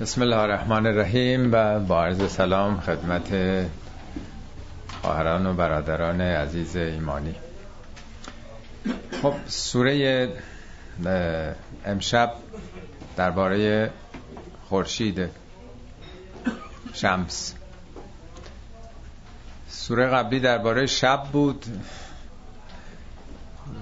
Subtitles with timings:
[0.00, 3.34] بسم الله الرحمن الرحیم و با عرض سلام خدمت
[5.02, 7.34] خواهران و برادران عزیز ایمانی.
[9.22, 10.28] خب سوره
[11.86, 12.32] امشب
[13.16, 13.90] درباره
[14.68, 15.28] خورشید
[16.94, 17.54] شمس.
[19.68, 21.64] سوره قبلی درباره شب بود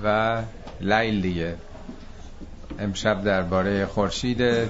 [0.05, 0.43] و
[0.81, 1.55] لیل دیگه.
[2.79, 4.69] امشب درباره خورشید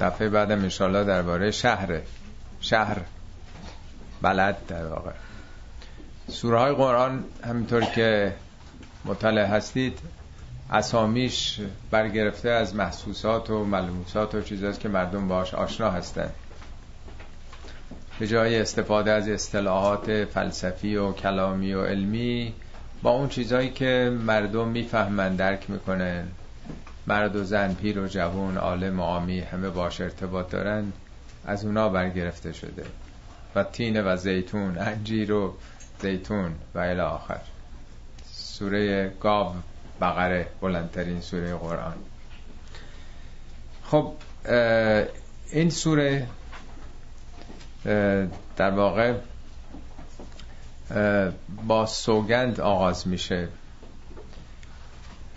[0.00, 2.00] دفعه بعدم انشالله درباره شهر
[2.60, 2.96] شهر
[4.22, 5.10] بلد در واقع.
[6.28, 8.34] سوره های قرآن همینطور که
[9.04, 9.98] مطلع هستید
[10.70, 11.60] اسامیش
[11.90, 16.34] برگرفته از محسوسات و ملموسات و چیزاست که مردم باش آشنا هستند
[18.18, 22.54] به جای استفاده از اصطلاحات فلسفی و کلامی و علمی
[23.02, 26.28] با اون چیزهایی که مردم می‌فهمن درک می‌کنن.
[27.06, 30.92] مرد و زن پیر و جوان عالم و عامی همه باش ارتباط دارن
[31.44, 32.84] از اونا برگرفته شده.
[33.54, 35.54] و تین و زیتون انجیر و
[36.02, 37.40] زیتون و الی آخر.
[38.32, 39.54] سوره گاو
[40.00, 41.94] بقره بلندترین سوره قرآن.
[43.84, 44.12] خب
[45.52, 46.26] این سوره
[48.56, 49.14] در واقع
[51.66, 53.48] با سوگند آغاز میشه.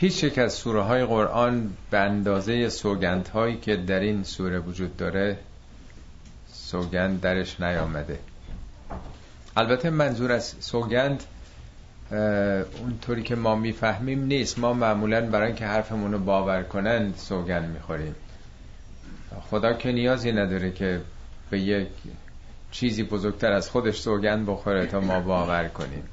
[0.02, 4.98] هیچ یک از سوره های قرآن به اندازه سوگند هایی که در این سوره وجود
[4.98, 5.38] داره
[6.54, 8.20] سوگند درش نیامده.
[9.58, 11.24] البته منظور از سوگند
[12.82, 14.60] اونطوری که ما می‌فهمیم نیست.
[14.60, 18.16] ما معمولا برای اینکه حرفمون رو باور کنن سوگند می‌خوریم.
[19.50, 21.02] خدا که نیازی نداره که
[21.50, 21.88] به یک
[22.72, 26.04] چیزی بزرگتر از خودش سوگند بخوره تا ما باور کنیم.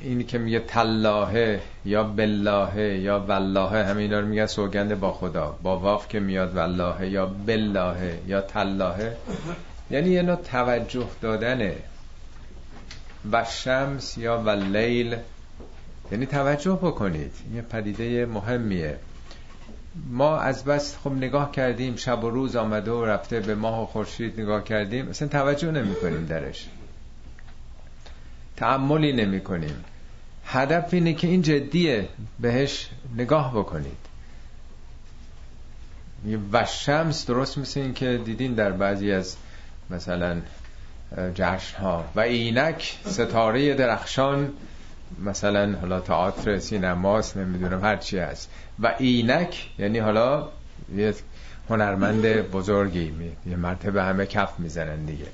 [0.00, 5.58] این که میگه تلاهه یا بلاهه یا والله همه اینا رو میگه سوگند با خدا.
[5.62, 9.16] با واف که میاد والله یا بلاهه یا تلاهه.
[9.90, 11.74] یعنی یه نوع توجه دادنه.
[13.32, 15.16] و شمس یا و لیل
[16.12, 17.32] یعنی توجه بکنید.
[17.54, 18.96] یه پدیده مهمیه.
[20.10, 23.86] ما از بس خب نگاه کردیم شب و روز آمده و رفته به ماه و
[23.86, 25.08] خورشید نگاه کردیم.
[25.08, 26.68] اصلا توجه نمی کنیم درش.
[28.58, 29.84] تعملی نمی کنیم.
[30.44, 32.08] هدف اینه که این جدیه
[32.40, 34.08] بهش نگاه بکنید.
[36.52, 39.36] و شمس درست مثل این که دیدین در بعضی از
[39.90, 40.40] مثلا
[41.34, 44.52] جشن ها و اینک ستاره درخشان
[45.24, 48.50] مثلا حالا تئاتر سینماست نمی‌دونم هر چی هست.
[48.78, 50.48] و اینک یعنی حالا
[50.96, 51.14] یه
[51.68, 53.12] هنرمند بزرگی
[53.46, 55.26] یه مرتبه همه کف می‌زنن دیگه.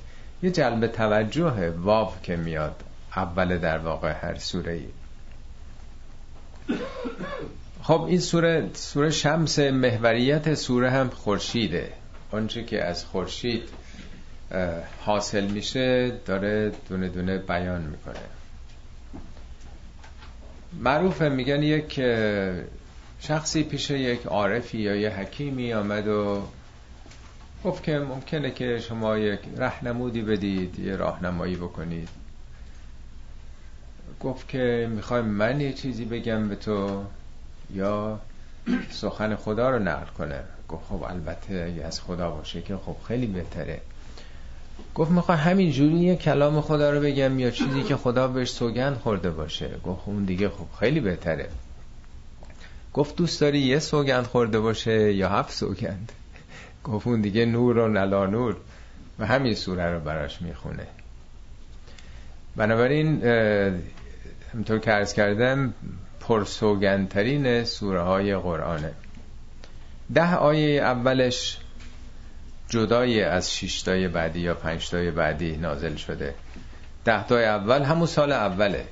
[0.43, 2.83] یه جلب توجه واو که میاد.
[3.17, 4.87] اول در واقع هر سوره ای
[7.83, 11.93] خب این سوره سوره شمس محوریت سوره هم خورشیده.
[12.31, 13.69] آنچه که از خورشید
[15.01, 18.21] حاصل میشه داره دونه دونه بیان می‌کنه.
[20.73, 22.01] معروفه میگن یک
[23.21, 26.43] شخصی پیش یک عارفی یا یه حکیمی آمد و
[27.65, 32.24] گفت که ممکنه که شما یک رهنمودی بدید یه راهنمایی بکنید.
[34.25, 37.05] گفت که می‌خوای من یه چیزی بگم به تو
[37.75, 38.21] یا
[38.91, 40.41] سخن خدا رو نقل کنه.
[40.69, 43.81] گفت خب البته اگه از خدا باشه که خب خیلی بهتره.
[44.95, 49.31] گفت می‌خوای همین جوری کلام خدا رو بگم یا چیزی که خدا بهش سوگند خورده
[49.31, 49.71] باشه.
[49.85, 51.49] گفت خب اون دیگه خب خیلی بهتره.
[52.95, 56.13] گفت دوست داری یه سوگند خورده باشه یا هفت سوگند؟
[56.85, 58.57] گفت اون دیگه نور و نلا نور.
[59.19, 60.87] و همین سوره رو براش می‌خونه.
[62.57, 63.23] بنابراین
[64.55, 65.75] همطور که ارز کردم
[66.21, 68.93] پرسوگندترین سوره های قرآنه.
[70.15, 71.59] ده آیه اولش
[72.69, 76.35] جدای از شیشتای بعدی یا پنجتای بعدی نازل شده.
[77.05, 78.85] ده تای اول همون سال اوله.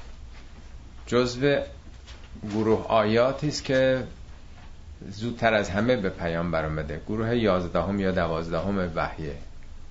[1.06, 1.56] جزو
[2.50, 4.04] گروه آیاتی است که
[5.10, 9.34] زودتر از همه به پیام برامده گروه یازدهم یا دوازدهم وحیه.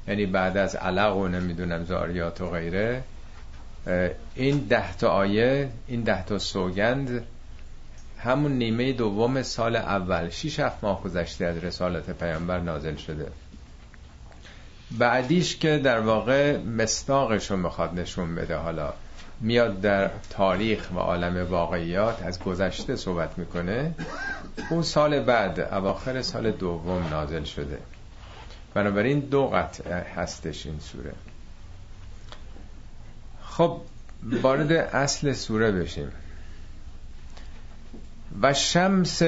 [0.08, 3.04] یعنی بعد از علق و نمی‌دونم زاریات و غیره.
[4.36, 7.24] این ده تا آیه این ده تا سوگند
[8.18, 13.28] همون نیمه دوم سال اول شیش هفت ماه گذشته از رسالت پیامبر نازل شده.
[14.92, 18.94] بعدیش که در واقع مستاقش رو می‌خواد نشون بده حالا
[19.42, 23.96] میاد در تاریخ و عالم واقعیات از گذشته صحبت می‌کنه.
[24.70, 27.78] اون سال بعد اواخر سال دوم نازل شده.
[28.74, 31.12] بنابراین دو قطع هستش این سوره.
[33.52, 33.82] خب
[34.44, 36.12] وارد اصل سوره بشیم.
[38.42, 39.22] و شمس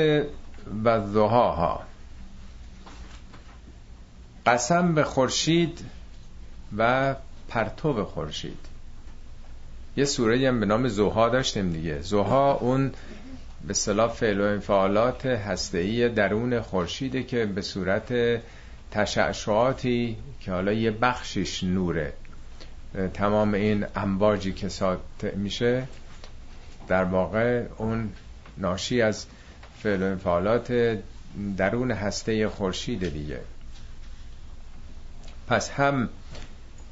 [0.83, 1.83] و ها
[4.45, 5.85] قسم به خورشید
[6.77, 7.15] و
[7.49, 8.59] پرتو خورشید.
[9.97, 12.01] یه سوره هم به نام زوها داشتیم دیگه.
[12.01, 12.91] زوها اون
[13.67, 18.41] به صلاح فعل و انفعالات هسته‌ای درون خورشیده که به صورت
[18.91, 22.13] تشعشعاتی که حالا یه بخشش نوره.
[23.13, 25.87] تمام این امواجی که ساطع میشه
[26.87, 28.09] در واقع اون
[28.57, 29.25] ناشی از
[29.79, 30.97] فعل و انفعالات
[31.57, 33.39] درون هسته خورشید دیگه.
[35.47, 36.09] پس هم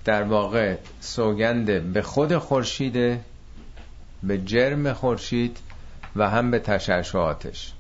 [0.06, 3.20] در واقع سوگند به خود خورشید
[4.24, 5.58] به جرم خورشید
[6.16, 7.74] و هم به تشعشعاتش.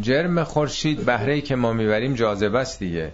[0.00, 3.12] جرم خورشید بهره که ما می‌بریم جاذبه است دیگه.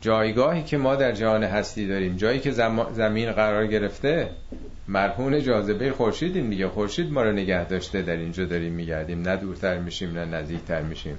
[0.00, 2.50] جایگاهی که ما در جهان هستی داریم جایی که
[2.92, 4.30] زمین قرار گرفته
[4.88, 6.68] مرهون جاذبه خورشیدیم دیگه.
[6.68, 9.22] خورشید ما رو نگه داشته در اینجا داریم میگردیم.
[9.22, 11.18] نه دورتر میشیم نه نزدیکتر میشیم.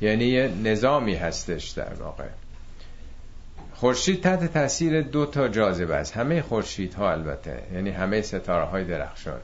[0.00, 2.24] یعنی یه نظامی هستش در واقع.
[3.74, 6.16] خورشید تحت تاثیر دو تا جاذبه است.
[6.16, 7.62] همه خورشیدها البته.
[7.74, 9.40] یعنی همه ستاره های درخشان.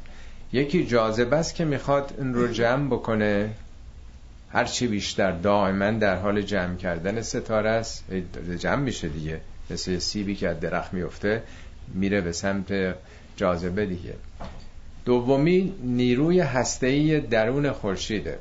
[0.53, 3.51] یکی جاذبه است که می‌خواد این رو جمع بکنه.
[4.53, 8.05] هرچی بیشتر دائما در حال جمع کردن ستاره است.
[8.59, 9.41] جمع میشه دیگه.
[9.71, 11.43] مثل سیبی که از درخت میفته
[11.95, 12.95] میره به سمت
[13.37, 14.15] جاذبه دیگه.
[15.05, 18.39] دومی نیروی هسته‌ای درون خورشیده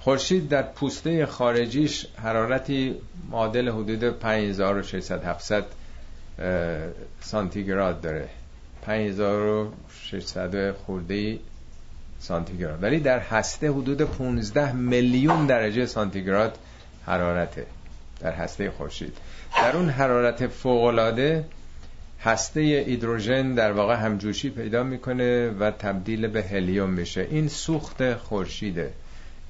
[0.00, 2.94] خورشید در پوسته خارجیش حرارتی
[3.30, 5.64] معادل حدود 5600 700
[7.20, 8.28] سانتیگراد داره.
[8.82, 11.38] 5600 خورده
[12.22, 12.82] سانتیگراد.
[12.82, 16.58] ولی در هسته حدود 15 میلیون درجه سانتیگراد
[17.06, 17.66] حرارته
[18.20, 19.16] در هسته خورشید.
[19.56, 21.44] در اون حرارت فوقالعاده
[22.20, 27.26] هسته هیدروژن در واقع همجوشی پیدا می‌کنه و تبدیل به هلیوم میشه.
[27.30, 28.92] این سوخت خورشیده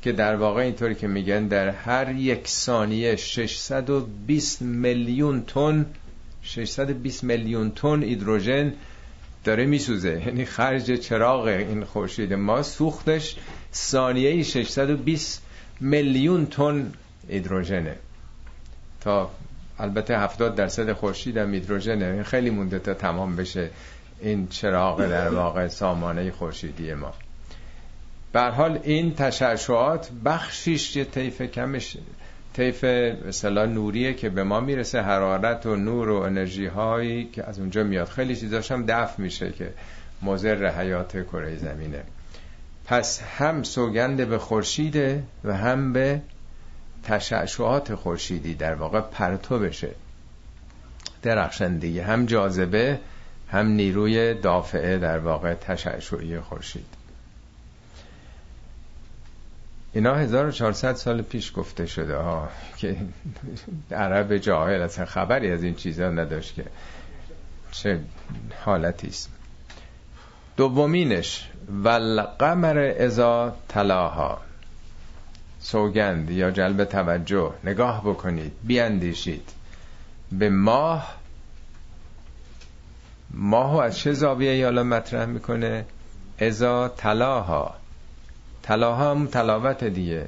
[0.02, 5.86] که در واقع اینطوری که میگن در هر یک ثانیه 620 میلیون تن
[6.42, 8.72] 620 میلیون تن هیدروژن
[9.44, 10.22] داره میسوزه.
[10.26, 13.36] یعنی خرج چراغ این خورشید ما سوختش
[13.74, 15.42] ثانیه 620
[15.80, 16.92] میلیون تن
[17.28, 17.96] هیدروژنه.
[19.00, 19.30] تا
[19.78, 22.22] البته 70 درصد خورشید هم هیدروژنه.
[22.22, 23.70] خیلی مونده تا تمام بشه
[24.20, 27.12] این چراغ در واقع سامانه خورشیدی ما.
[28.32, 31.96] به حال این تشعشعات بخشیش یه طیف کمش
[32.54, 37.58] طیف مثلا نوریه که به ما می‌رسه حرارت و نور و انرژی هایی که از
[37.58, 38.08] اونجا میاد.
[38.08, 39.72] خیلی چیزاش هم دفع میشه که
[40.22, 42.02] مضر حیات کره زمینه.
[42.86, 46.20] پس هم سوگند به خورشیده و هم به
[47.04, 49.90] تشعشعات خورشیدی در واقع پرتو بشه.
[51.22, 52.98] درخشندگی هم جاذبه
[53.50, 57.01] هم نیروی دافعه در واقع تشعشعی خورشید.
[59.94, 62.96] اینا 1400 سال پیش گفته شده ها که
[63.90, 66.64] عرب جاهل اصلا خبری از این چیزا نداشت که
[67.72, 68.00] چه
[68.64, 69.30] حالتی است.
[70.56, 74.40] دومینش والقمر ازا تلاها.
[75.60, 79.48] سوگند یا جلب توجه نگاه بکنید بیاندیشید.
[80.32, 81.14] به ماه
[83.30, 85.84] ماهو از چه زاویه یالا مطرح می‌کنه؟
[86.38, 87.81] ازا تلاها.
[88.62, 90.26] تلاها هم تلاوت دیگه.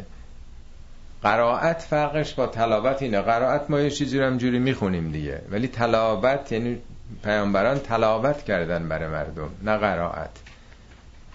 [1.23, 3.21] قرائت فرقش با تلاوت اینه.
[3.21, 5.43] قرائت ما یه چیزی رو همجوری می‌خونیم دیگه.
[5.51, 6.79] ولی تلاوت یعنی
[7.25, 10.31] پیامبران تلاوت کردن برای مردم نه قرائت.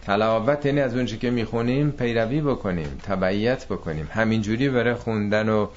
[0.05, 4.09] تلاوت یعنی از اونچه که می‌خونیم پیروی بکنیم تبعیت بکنیم.
[4.11, 5.67] همینجوری برای خوندن و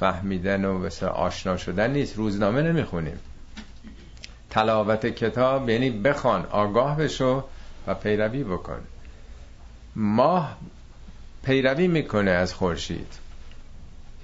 [0.00, 2.16] فهمیدن و مثل آشنا شدن نیست.
[2.16, 3.18] روزنامه نمی‌خونیم.
[4.50, 7.44] تلاوت کتاب یعنی بخوان آگاه بشو
[7.86, 8.78] و پیروی بکن.
[9.96, 10.56] ماه
[11.44, 13.18] پیروی می‌کنه از خورشید.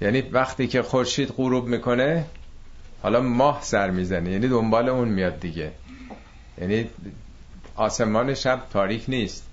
[0.01, 2.25] یعنی وقتی که خورشید غروب می‌کنه
[3.01, 4.31] حالا ماه سر می‌زنه.
[4.31, 5.71] یعنی دنبال اون میاد دیگه.
[6.57, 6.89] یعنی
[7.75, 9.47] آسمان شب تاریک نیست.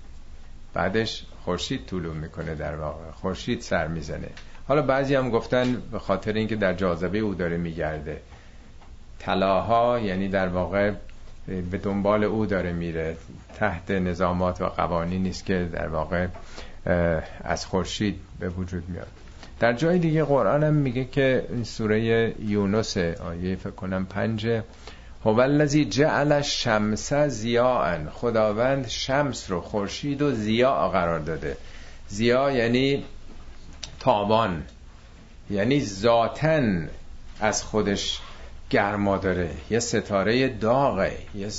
[0.73, 3.11] بعدش خورشید طولو می‌کنه در واقع.
[3.11, 4.29] خورشید سر می‌زنه.
[4.67, 8.21] حالا بعضی هم گفتن به خاطر اینکه در جاذبه او داره میگرده.
[9.19, 10.91] طلاها یعنی در واقع
[11.71, 13.17] به دنبال او داره میره.
[13.55, 16.27] تحت نظامات و قوانین نیست که در واقع
[17.43, 19.07] از خورشید به وجود میاد.
[19.59, 24.63] در جای دیگه قرآن هم میگه که این سوره یونس آیه فکر کنم پنجه
[25.25, 31.57] هو الذی جعل شمس زیاء خداوند شمس رو خورشید و زیا قرار داده.
[32.07, 33.03] زیا یعنی
[33.99, 34.63] تابان
[35.49, 36.89] یعنی ذاتن
[37.39, 38.19] از خودش
[38.71, 39.49] گرما داره.
[39.69, 41.17] یه ستاره داغه.
[41.35, 41.49] یه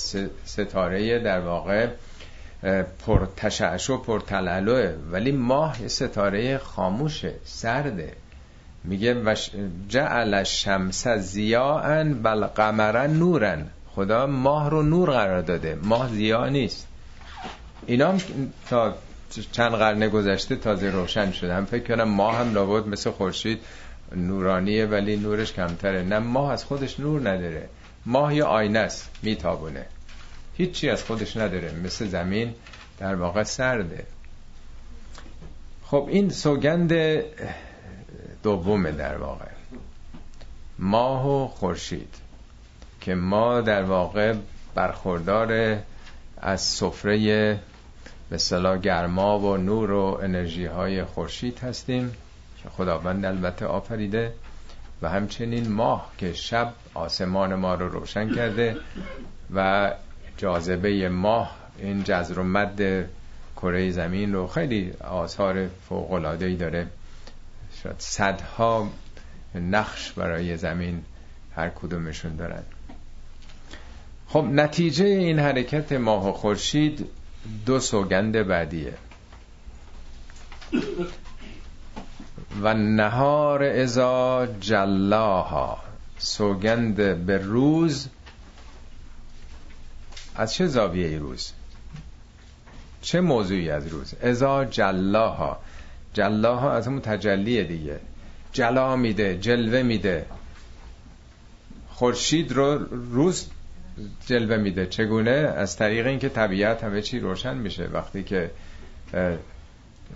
[0.44, 1.88] ستاره در واقع
[3.06, 4.94] پر تشعش و پر تلالوه.
[5.10, 8.12] ولی ماه یه ستاره خاموشه سرده.
[8.84, 9.36] میگه
[9.88, 13.66] جعل الشمس زیاء بل قمر نورن.
[13.94, 15.78] خدا ماه رو نور قرار داده.
[15.82, 16.86] ماه زیاد نیست.
[17.86, 18.14] اینا
[18.70, 18.94] تا
[19.52, 21.54] چند قرن گذشته تازه روشن شده.
[21.54, 23.60] هم فکر کنم ماه هم لابد مثل خورشید
[24.16, 26.02] نورانیه ولی نورش کمتره.
[26.02, 27.68] نه ماه از خودش نور نداره.
[28.06, 29.86] ماه یه آینه است میتابونه.
[30.56, 31.72] هیچی از خودش نداره.
[31.84, 32.54] مثل زمین
[32.98, 34.06] در واقع سرده.
[35.84, 36.92] خب این سوگند
[38.42, 39.48] دومه در واقع.
[40.78, 42.14] ماه و خورشید
[43.00, 44.34] که ما در واقع
[44.74, 45.78] برخوردار
[46.36, 47.58] از سفره
[48.30, 48.38] به
[48.82, 52.12] گرما و نور و انرژی های خورشید هستیم.
[52.62, 54.32] که خداوند البته آفریده
[55.02, 58.76] و همچنین ماه که شب آسمان ما رو روشن کرده
[59.54, 59.92] و
[60.36, 63.08] جاذبه ماه این جزر و مد
[63.56, 66.86] کره زمین رو خیلی آثار فوق العاده ای داره.
[67.82, 68.90] شاید صدها
[69.54, 71.04] نقش برای زمین
[71.56, 72.62] هر کدومشون دارن.
[74.28, 77.06] خب نتیجه این حرکت ماه و خورشید
[77.66, 78.94] دو سوگند بعدیه.
[82.60, 85.78] و نهار ازا جلاها.
[86.18, 88.08] سوگند به روز.
[90.34, 91.52] از چه زاویه روز؟
[93.02, 95.58] چه موضوعی از روز؟ ازا جلاها.
[96.14, 98.00] جلاها از همون تجلیه دیگه.
[98.52, 100.26] جلا میده جلوه میده.
[101.88, 102.78] خورشید رو
[103.12, 103.46] روز
[104.26, 104.86] جلوه میده.
[104.86, 107.86] چگونه؟ از طریق اینکه طبیعت همه چی روشن میشه.
[107.92, 108.50] وقتی که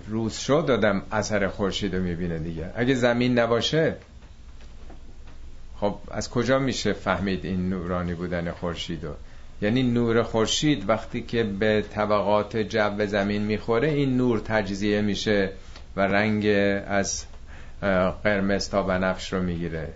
[0.08, 2.70] روز شد دادم اثر خورشید رو می‌بینه دیگه.
[2.76, 3.94] اگه زمین نباشه
[5.76, 9.14] خب از کجا میشه فهمید این نورانی بودن خورشید رو؟
[9.62, 15.50] یعنی نور خورشید وقتی که به طبقات جو زمین می‌خوره این نور تجزیه میشه
[15.96, 16.46] و رنگ
[16.86, 17.24] از
[18.24, 19.88] قرمز تا بنفش رو می‌گیره.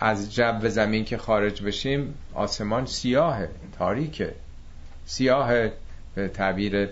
[0.00, 4.34] از جو زمین که خارج بشیم آسمان سیاهه تاریکه.
[5.06, 5.68] سیاه
[6.14, 6.88] به تعبیر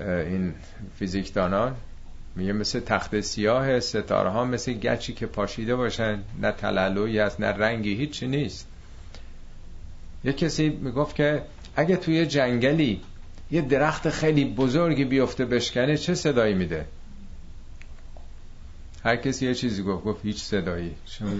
[0.00, 0.54] این
[0.98, 1.76] فیزیکدانان
[2.36, 7.46] میگه مثل تخت سیاه ستاره ها مثل گچی که پاشیده باشن نه تلالوی است نه
[7.46, 8.66] رنگی هیچی نیست.
[10.24, 11.42] یه کسی می‌گفت که
[11.76, 13.00] اگه توی جنگلی
[13.50, 16.86] یه درخت خیلی بزرگی بیفته بشکنه چه صدایی میده؟
[19.04, 20.94] هر کسی یه چیزی گفت گفت هیچ صدایی.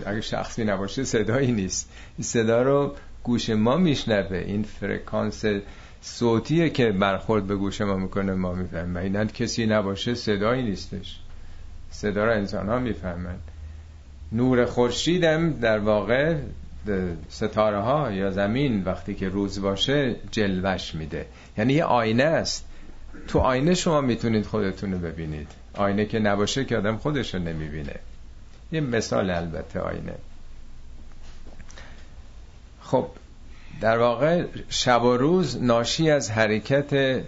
[0.06, 1.90] اگه شخصی نباشه صدایی نیست.
[2.18, 4.36] این صدا رو گوش ما میشنوه.
[4.36, 5.44] این فرکانس
[6.02, 8.96] صوتیه که برخورد به گوش ما می‌کنه ما می‌فهمیم.
[8.96, 11.20] این کسی نباشه صدایی نیستش.
[11.90, 13.36] صدا رو انسان ها می‌فهمن.
[14.32, 16.36] نور خورشیدم در واقع
[17.28, 21.26] ستاره ها یا زمین وقتی که روز باشه جلوش میده.
[21.58, 22.64] یعنی یه آینه است.
[23.28, 25.48] تو آینه شما می‌تونید خودتون رو ببینید.
[25.74, 27.94] آینه که نباشه که آدم خودش رو نمی‌بینه.
[28.72, 30.14] یه مثال البته آینه.
[32.80, 33.06] خب
[33.80, 37.22] در واقع شب و روز ناشی از حرکت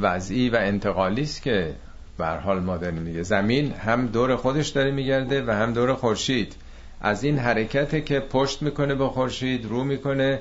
[0.00, 1.74] وضعی و انتقالی است که
[2.18, 6.54] به حال ما داریم میگه زمین هم دور خودش داره میگرده و هم دور خورشید.
[7.00, 10.40] از این حرکت که پشت می‌کنه به خورشید رو می‌کنه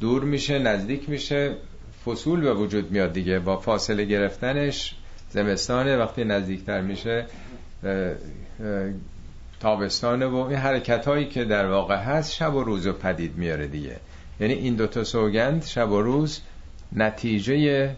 [0.00, 1.54] دور میشه نزدیک میشه
[2.06, 3.38] فصول به وجود میاد دیگه.
[3.38, 4.94] با فاصله گرفتنش
[5.30, 7.26] زمستانه وقتی نزدیکتر میشه
[9.60, 13.66] تابستانه و این حرکت هایی که در واقع هست شب و روز رو پدید میاره
[13.66, 13.96] دیگه.
[14.40, 16.40] یعنی این دوتا سوگند شب و روز
[16.92, 17.90] نتیجه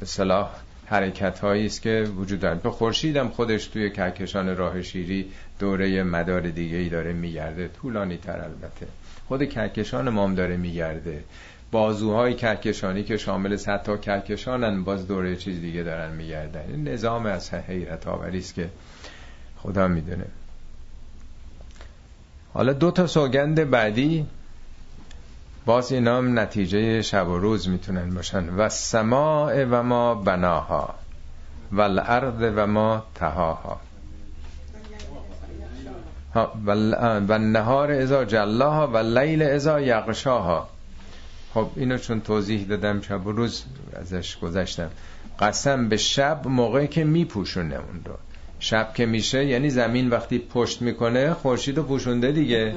[0.00, 0.46] به
[0.86, 2.58] حرکت هایی است که وجود دارن.
[2.58, 7.68] به خورشیدم خودش توی کهکشان راه شیری دوره مدار دیگه ای داره میگرده.
[7.68, 8.86] طولانی تر البته.
[9.28, 11.24] خود کهکشان مام داره میگرده.
[11.70, 16.64] بازوهای کهکشانی که شامل صد تا کهکشانن باز دوره چیز دیگه دارن میگردن.
[16.68, 18.68] این نظام از حیرت آوری است که
[19.56, 20.24] خدا می‌دونه.
[22.54, 24.26] حالا دو تا سوگند بعدی
[25.66, 28.48] باز اینا هم نتیجه شب و روز می‌تونن باشن.
[28.48, 30.94] و سماع و ما بناها
[31.72, 33.80] و الارض و ما تهاها.
[37.28, 40.68] و نهار ازا جلاها و لیل ازا یغشاها.
[41.54, 43.64] خب اینو چون توضیح دادم شب و روز
[43.96, 44.90] ازش گذشتم.
[45.40, 48.14] قسم به شب موقعی که میپوشونه اون رو.
[48.60, 52.74] شب که میشه یعنی زمین وقتی پشت می‌کنه خورشید رو پوشونده دیگه.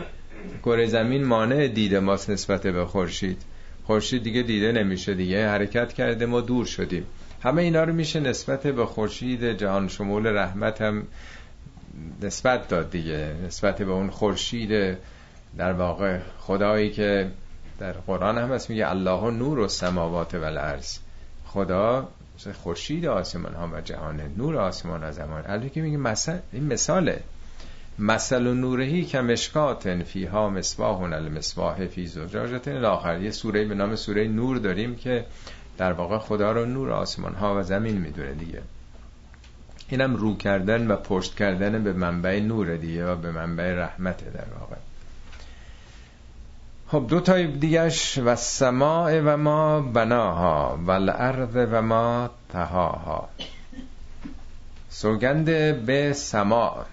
[0.64, 3.42] کره زمین مانع دیده ماست نسبت به خورشید.
[3.84, 7.06] خورشید دیگه دیده نمیشه دیگه حرکت کرده ما دور شدیم.
[7.42, 11.08] همه اینا رو میشه نسبت به خورشید جهان شمول رحمت هم
[12.22, 13.34] نسبت داد دیگه.
[13.46, 14.98] نسبت به اون خورشید
[15.58, 17.32] در واقع خدایی که
[17.80, 20.98] در قرآن هم هست میگه الله نور و سماوات و الارض.
[21.46, 22.08] خدا
[22.48, 25.44] خورشید آسمان ها و جهان نور آسمان ها زمان.
[25.48, 27.24] البته که میگه مثل این مثاله.
[28.00, 33.22] مثل و نورهی که مشکاتن فیها مصباح المصباح فی زجاجت الاخر.
[33.22, 35.26] یه سوره به نام سوره نور داریم که
[35.78, 38.62] در واقع خدا رو نور آسمان ها و زمین می‌دونه دیگه.
[39.90, 44.60] اینم رو کردن و پشت کردن به منبع نور دیگه و به منبع رحمت در
[44.60, 44.76] واقع.
[46.94, 53.30] خب دو تا دیگهش و سماع و ما بناها و الارض و ما تهاها.
[54.90, 55.46] سوگند
[55.86, 56.86] به سما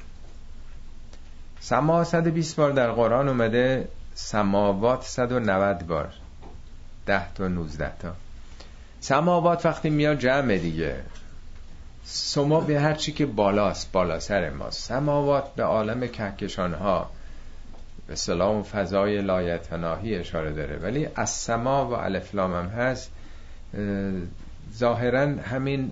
[1.60, 6.08] سما 120 بار در قرآن اومده سماوات 190 بار.
[7.06, 8.12] 10 تا 19 تا.
[9.00, 10.96] سماوات وقتی میاد جمع دیگه.
[12.04, 17.10] سما به هر چی که بالاست بالا سر ما سماوات به عالم کهکشان ها
[18.10, 20.76] به سلام فضای لایتناهی اشاره داره.
[20.76, 23.10] ولی از سما و الفلام هم هست
[24.74, 25.90] ظاهرا همین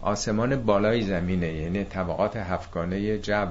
[0.00, 3.46] آسمان بالای زمینه یعنی طبقات هفگانه جو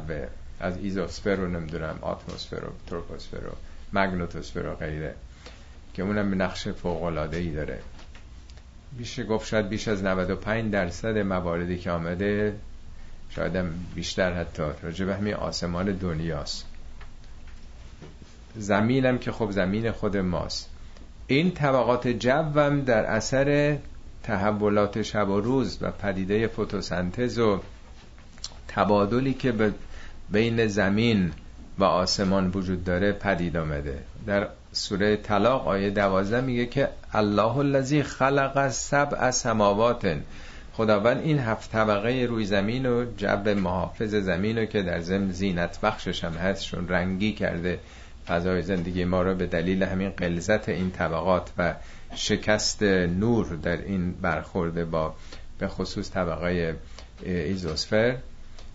[0.60, 3.52] از ایزوسفر رو نمی‌دونم آتمسفر و تروپوسفر و
[3.94, 5.16] مگنوتوسفر و غیره
[5.94, 7.80] که اونم به نقش فوق العاده ای داره.
[8.98, 12.56] میشه گفت شاید بیش از 95 درصد مواردی که آمده
[13.30, 16.75] شاید بیشتر حتی راجع به همین آسمان دنیاست.
[18.58, 20.70] زمینم که خب زمین خود ماست.
[21.28, 23.78] این طبقات جوم در اثر
[24.24, 27.60] تحولات شب و روز و پدیده فتوسنتز و
[28.68, 29.74] تبادلی که به
[30.30, 31.32] بین زمین
[31.80, 34.00] و آسمان وجود داره پدید آمده.
[34.28, 40.18] در سوره طلاق آیه دوازده میگه که الله الذی خلق سبع سماوات.
[40.74, 45.82] خداوند این هفت طبقه روی زمین و جب محافظ زمین رو که در زم زینت
[45.82, 47.80] بخشش هم هستشون رنگی کرده.
[48.27, 51.74] فضای زندگی ما رو به دلیل همین قلزت این طبقات و
[52.15, 55.15] شکست نور در این برخورده با
[55.60, 56.77] به خصوص طبقه
[57.24, 58.17] ایزوسفر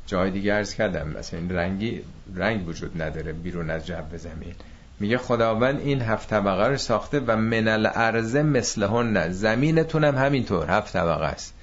[0.07, 2.02] جای دیگه ارز کردم مثلا رنگی
[2.35, 4.54] رنگ وجود نداره بیرون از جو زمین.
[5.00, 9.32] میگه خداوند این هفت طبقه رو ساخته و من الارض مثلهن.
[9.32, 11.54] زمینتون هم همینطور هفت طبقه است.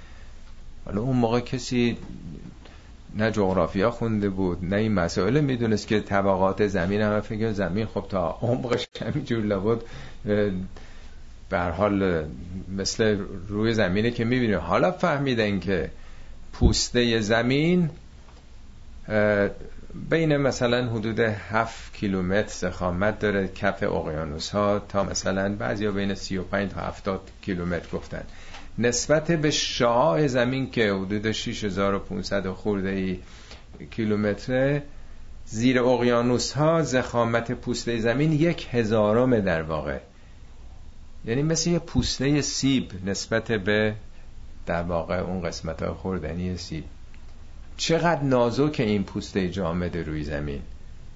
[0.85, 1.97] حالا اون موقع کسی
[3.17, 5.41] نه جغرافیا خونده بود نه این مسائل.
[5.41, 9.81] می‌دونست که طبقات زمین هم فکر زمین خب تا عمقش همینجور لابد
[11.49, 12.25] به حال
[12.77, 14.59] مثل روی زمینه که می‌بینیم.
[14.59, 15.91] حالا فهمیدن که
[16.53, 17.89] پوسته زمین
[20.09, 26.71] بین مثلا حدود 7 کیلومتر زخامت داره کف اقیانوس ها تا مثلا بعضیا بین 35
[26.71, 28.23] تا 70 کیلومتر گفتن.
[28.79, 33.19] نسبت به شعاع زمین که حدود 6500 خورده ای
[33.91, 34.81] کیلومتر
[35.45, 39.99] زیر اقیانوس ها زخامت پوسته زمین یک هزارم در واقع.
[41.25, 43.95] یعنی مثل یه پوسته سیب نسبت به
[44.65, 46.83] در واقع اون قسمت ها خوردنی سیب.
[47.77, 50.61] چقدر نازک این پوسته جامد روی زمین.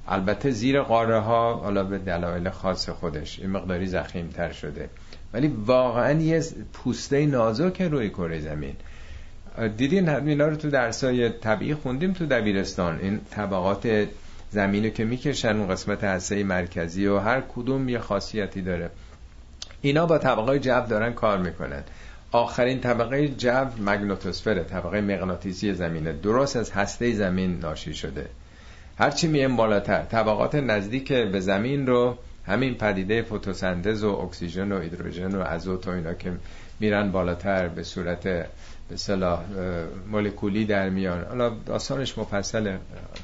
[0.08, 4.90] البته زیر قاره ها حالا به دلایل خاص خودش این مقداری زخیم تر شده.
[5.34, 8.76] ولی واقعا یه پوسته نازک روی کره زمین.
[9.78, 13.00] دیدین اینا رو تو درسای طبیعی خوندیم تو دبیرستان.
[13.02, 14.08] این طبقات
[14.52, 18.90] زمین که می‌کشن اون قسمت هسته مرکزی و هر کدوم یه خاصیتی داره.
[19.82, 21.84] اینا با طبقه جو دارن کار می‌کنن.
[22.32, 26.14] آخرین طبقه جو مگنوتوسفر طبقه مغناطیسی زمینه.
[26.14, 28.26] درست از هسته زمین ناشی شده.
[28.98, 30.04] هرچی میم بالاتر.
[30.04, 35.92] طبقات نزدیک به زمین رو همین پدیده فتوسنتز و اکسیژن و هیدروژن و ازوت و
[35.92, 36.32] اینا که
[36.80, 38.24] میرن بالاتر به صورت
[38.90, 39.40] به صلاح
[40.12, 41.24] مولکولی در میان.
[41.30, 42.78] حالا داستانش مفصل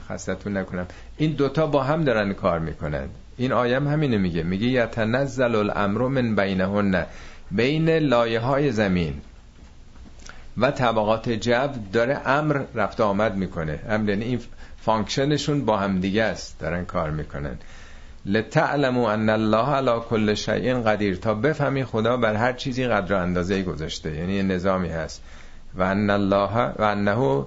[0.10, 0.88] خستتون نکنم.
[1.17, 3.08] این دوتا با هم دارن کار می‌کنن.
[3.38, 4.43] این آیم همینه میگه.
[4.43, 7.06] میگه یتنزل الامر من بینهن
[7.51, 9.13] بین لایه های زمین
[10.58, 13.80] و طبقات جو داره امر رفت آمد می‌کنه.
[13.89, 14.39] امر یعنی این
[14.82, 16.60] function شون با هم دیگه است.
[16.60, 17.58] دارن کار می‌کنن.
[18.27, 21.15] لتعلموا ان الله علی کل شیء قدیر.
[21.15, 24.15] تا بفهمی خدا بر هر چیزی قدر و اندازه گذاشته.
[24.15, 25.21] یعنی نظامی هست.
[25.75, 27.45] و ان الله و انه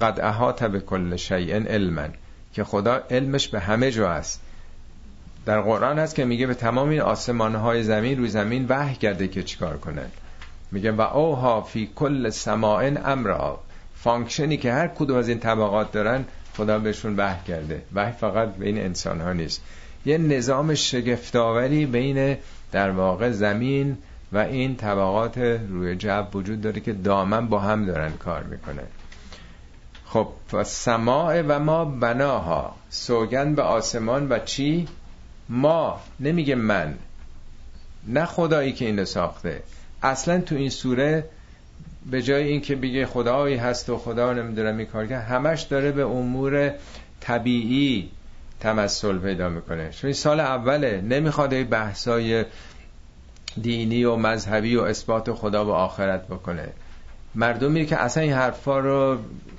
[0.00, 2.08] قد احاط بکل شیء علما.
[2.52, 4.40] که خدا علمش به همه جا است.
[5.46, 9.28] در قرآن هست که میگه به تمام این آسمان های زمین روی زمین وحی کرده
[9.28, 10.06] که چیکار کنن.
[10.72, 13.60] میگه و اوحی فی کل سماء امرها.
[13.96, 16.24] function ی که هر کدوم از این طبقات دارن
[16.56, 17.82] خدا بهشون وحی کرده.
[17.94, 19.62] وحی فقط بین انسان ها نیست.
[20.04, 22.36] یه نظام شگفت‌آوری بین
[22.72, 23.98] در واقع زمین
[24.32, 28.86] و این طبقات روی جو وجود داره که دائما با هم دارن کار می‌کنن.
[30.04, 30.28] خب
[30.64, 34.88] و السماء و ما بناها سوگند به آسمان و چی؟
[35.48, 36.94] ما نمیگه من.
[38.06, 39.62] نه خدایی که اینو ساخته.
[40.02, 41.24] اصلا تو این سوره
[42.10, 46.04] به جای اینکه بگه خدایی هست و خدا نمی‌دونم این کار که همش داره به
[46.04, 46.74] امور
[47.20, 48.10] طبیعی
[48.60, 49.90] تمثل پیدا می‌کنه.
[49.90, 52.44] چون سال اوله نمی‌خواد این بحثای
[53.62, 56.68] دینی و مذهبی و اثبات خدا و آخرت بکنه.
[57.34, 59.18] مردمی که اصلا این حرفا رو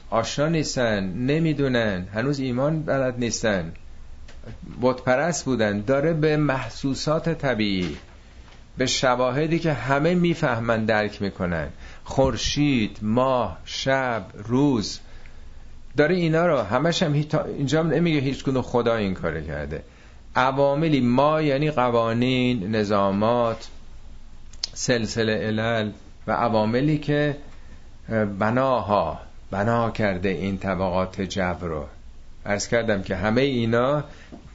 [0.10, 3.72] آشنا نیستن نمی‌دونن هنوز ایمان بلد نیستن
[4.82, 7.98] بتپرست بودن داره به محسوسات طبیعی
[8.78, 11.68] به شواهدی که همه می‌فهمن درک می‌کنن.
[12.04, 15.00] خورشید ماه شب روز
[15.98, 17.14] داره اینا رو همش هم
[17.58, 19.84] اینجا نمیگه هیچ گونه خدا این کار کرده.
[20.36, 23.68] عواملی ما یعنی قوانین نظامات
[24.74, 25.92] سلسله علل
[26.28, 27.38] و عواملی که
[28.40, 29.20] بناها
[29.52, 31.86] بنا کرده این طبقات جبر رو.
[32.46, 34.04] ارز کردم که همه اینا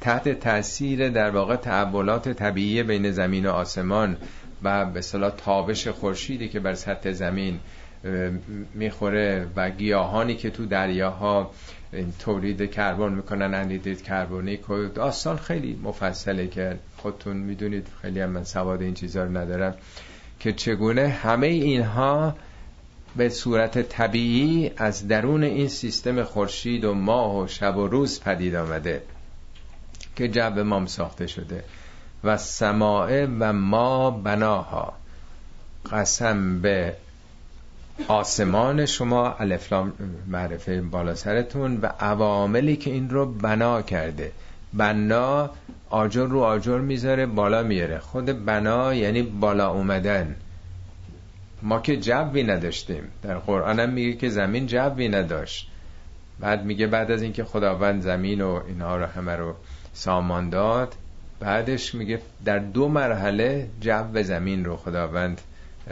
[0.01, 4.17] تحت تاثیر در واقع تحولات طبیعی بین زمین و آسمان
[4.63, 7.61] و به صلاح تابش خورشیدی که بر سطح زمین
[8.75, 11.51] می‌خوره و گیاهانی که تو دریاها
[12.19, 18.45] تولید کربن می‌کنن اندیدید کربونیک و داستان خیلی مفصله که خودتون می‌دونید خیلی هم من
[18.45, 19.75] سواد این چیزا رو ندارم
[20.41, 22.37] که چگونه همه اینها
[23.17, 28.55] به صورت طبیعی از درون این سیستم خورشید و ماه و شب و روز پدید
[28.55, 29.03] آمده
[30.17, 31.65] که جو مام ساخته شده
[32.25, 34.93] و سماعه و ما بناها
[35.93, 36.97] قسم به
[38.09, 39.93] آسمان شما الفلام
[40.27, 44.33] معرفه بالا سرتون و عواملی که این رو بنا کرده.
[44.75, 45.51] بنا
[45.91, 50.37] آجر رو آجر می‌ذاره بالا میاره خود بنا یعنی بالا اومدن.
[51.63, 53.03] ما که جوی نداشتیم.
[53.23, 55.71] در قرآن هم میگه که زمین جوی نداشت.
[56.41, 59.55] بعد میگه بعد از اینکه خداوند زمین و اینها رو همه رو
[59.95, 60.95] سامان داد
[61.41, 65.41] بعدش میگه در دو مرحله جو زمین رو خداوند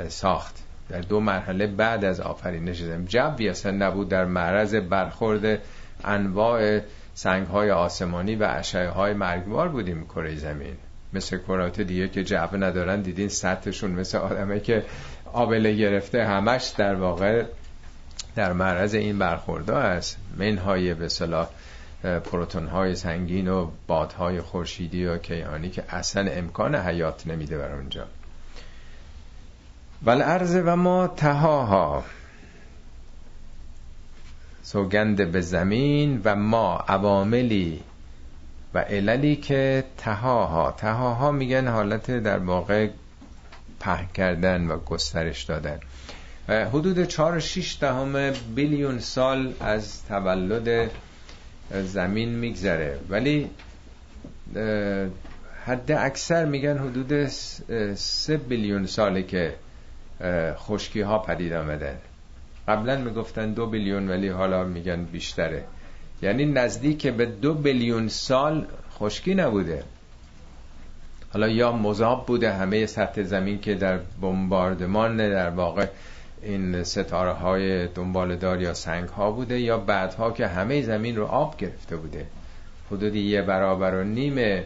[0.09, 0.64] ساخت.
[0.89, 5.59] در دو مرحله بعد از آفرینش زمین جوی اصلا نبود در معرض برخورد
[6.05, 6.81] انواع
[7.15, 10.77] سنگ های آسمانی و اشعه های مرگبار بودیم کره زمین.
[11.13, 14.85] مثل کرات دیگه که جو ندارن دیدین سطحشون مثل آدمه که
[15.33, 17.45] آبله گرفته همش در واقع
[18.37, 20.17] در معرض این برخورده است.
[20.37, 21.49] منهای به صلاح
[22.25, 28.07] پروتون های سنگین و بادهای خورشیدی و کیهانی که اصلا امکان حیات نمیده بر اونجا.
[30.03, 32.05] ول ارز و ما تهاها.
[34.63, 37.81] سوگند به زمین و ما عواملی
[38.75, 40.75] و عللی که تهاها.
[40.79, 42.89] تهاها میگن حالت در واقع
[43.81, 45.79] پهن کردن و گسترش دادن.
[46.49, 50.91] حدود 4 6 دهم بیلیون سال از تولد
[51.71, 52.99] زمین میگذره.
[53.09, 53.51] ولی
[55.65, 57.27] حد اکثر میگن حدود
[57.95, 59.55] 3 بیلیون ساله که
[60.55, 61.97] خشکی ها پدید آمده
[62.69, 65.65] قبلا می‌گفتن دو بیلیون ولی حالا میگن بیشتره.
[66.23, 68.67] یعنی نزدیک به دو بیلیون سال
[68.99, 69.83] خشکی نبوده.
[71.33, 75.87] حالا یا مذاب بوده همه سطح زمین که در بمباردمان در واقع
[76.43, 81.57] این ستاره های دنبالدار یا سنگ ها بوده یا بعدها که همه زمین رو آب
[81.57, 82.27] گرفته بوده.
[82.91, 84.63] حدود یه برابر و نیم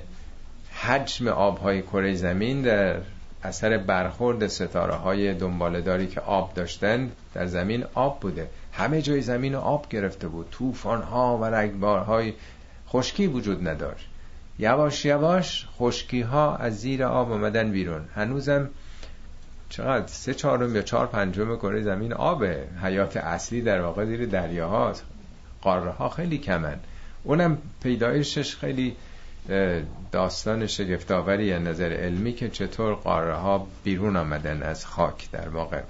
[0.73, 2.97] حجم آب های کره زمین در
[3.43, 8.49] اثر برخورد ستاره های دنبالداری که آب داشتن در زمین آب بوده.
[8.73, 10.51] همه جای زمین آب گرفته بود.
[10.51, 12.33] طوفان ها و رگبار های
[12.89, 14.09] خشکی وجود نداشت.
[14.59, 18.05] یواش یواش خشکی ها از زیر آب آمدن بیرون.
[18.15, 18.71] هنوزم
[19.69, 25.05] چقدر؟ سه چهارم یا چهار پنجم کره زمین آبه حیات اصلی در واقع زیر دریاهاست.
[25.63, 26.77] قاره ها خیلی کمن.
[27.25, 28.97] اونم پیدایشش خیلی
[30.13, 35.83] داستان شگفتاوری از نظر علمی که چطور قاره ها بیرون آمدن از خاک در واقع.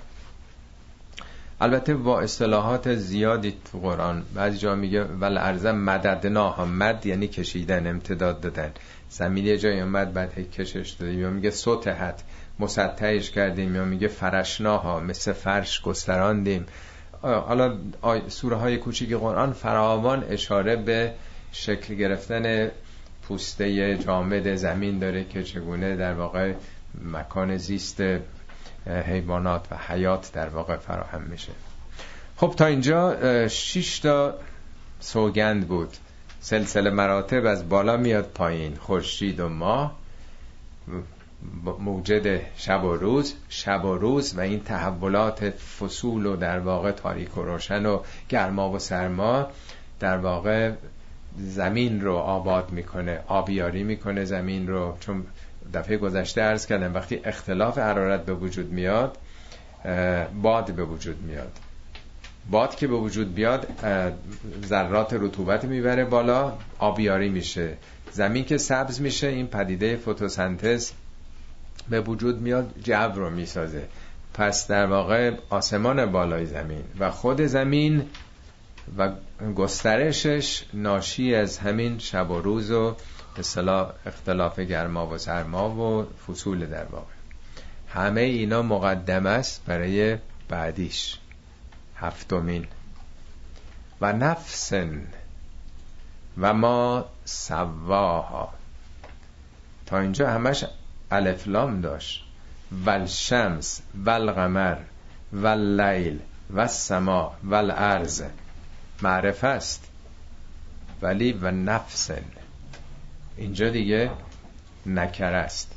[1.60, 7.86] البته با اصطلاحات زیادی تو قرآن بعضی جا میگه ول ارزم مددناها مد یعنی کشیدن
[7.86, 8.70] امتداد دادن.
[9.10, 11.20] زمین یه جای اومد بعد کشش دادیم.
[11.20, 12.22] یا میگه سطحت
[12.58, 13.74] مسطحش کردیم.
[13.74, 16.66] یا میگه فرشناها مثل فرش گستراندیم.
[17.22, 17.76] حالا
[18.28, 21.14] سوره های کوچیک قرآن فراوان اشاره به
[21.52, 22.70] شکل گرفتن
[23.28, 26.52] پوسته جامد زمین داره که چگونه در واقع
[27.04, 28.02] مکان زیست
[28.86, 31.52] حیوانات و حیات در واقع فراهم میشه.
[32.36, 34.34] خب تا اینجا شش تا
[35.00, 35.96] سوگند بود.
[36.40, 38.74] سلسله مراتب از بالا میاد پایین.
[38.76, 39.98] خورشید و ماه
[41.78, 43.34] موجد شب و روز.
[43.48, 48.70] شب و روز و این تحولات فصول و در واقع تاریک و روشن و گرما
[48.70, 49.46] و سرما
[50.00, 50.72] در واقع
[51.38, 54.96] زمین رو آباد می‌کنه آبیاری می‌کنه زمین رو.
[55.00, 55.24] چون
[55.74, 59.18] دفعه گذشته ارز کردم وقتی اختلاف حرارت به وجود میاد
[60.42, 61.52] باد به وجود میاد.
[62.50, 63.66] باد که به وجود بیاد
[64.66, 67.76] ذرات رطوبت می‌بره بالا آبیاری میشه.
[68.12, 70.90] زمین که سبز میشه این پدیده فتوسنتز
[71.88, 73.82] به وجود میاد جو رو می‌سازه.
[74.34, 78.02] پس در واقع آسمان بالای زمین و خود زمین
[78.96, 79.12] و
[79.56, 82.96] گسترشش ناشی از همین شب و روز و
[84.06, 87.12] اختلاف گرما و سرما و فصول در واقع.
[87.88, 91.18] همه اینا مقدم است برای بعدیش
[91.96, 92.66] هفتمین.
[94.00, 95.06] و نفسن.
[96.38, 98.54] و ما سواها.
[99.86, 100.64] تا اینجا همش
[101.10, 102.24] الفلام داشت.
[102.84, 104.76] والشمس والقمر
[105.32, 106.20] واللیل
[106.50, 108.22] والسما والارض.
[109.02, 109.84] معرفه است.
[111.02, 112.22] ولی و نفسن
[113.36, 114.10] اینجا دیگه
[114.86, 115.72] نکره است.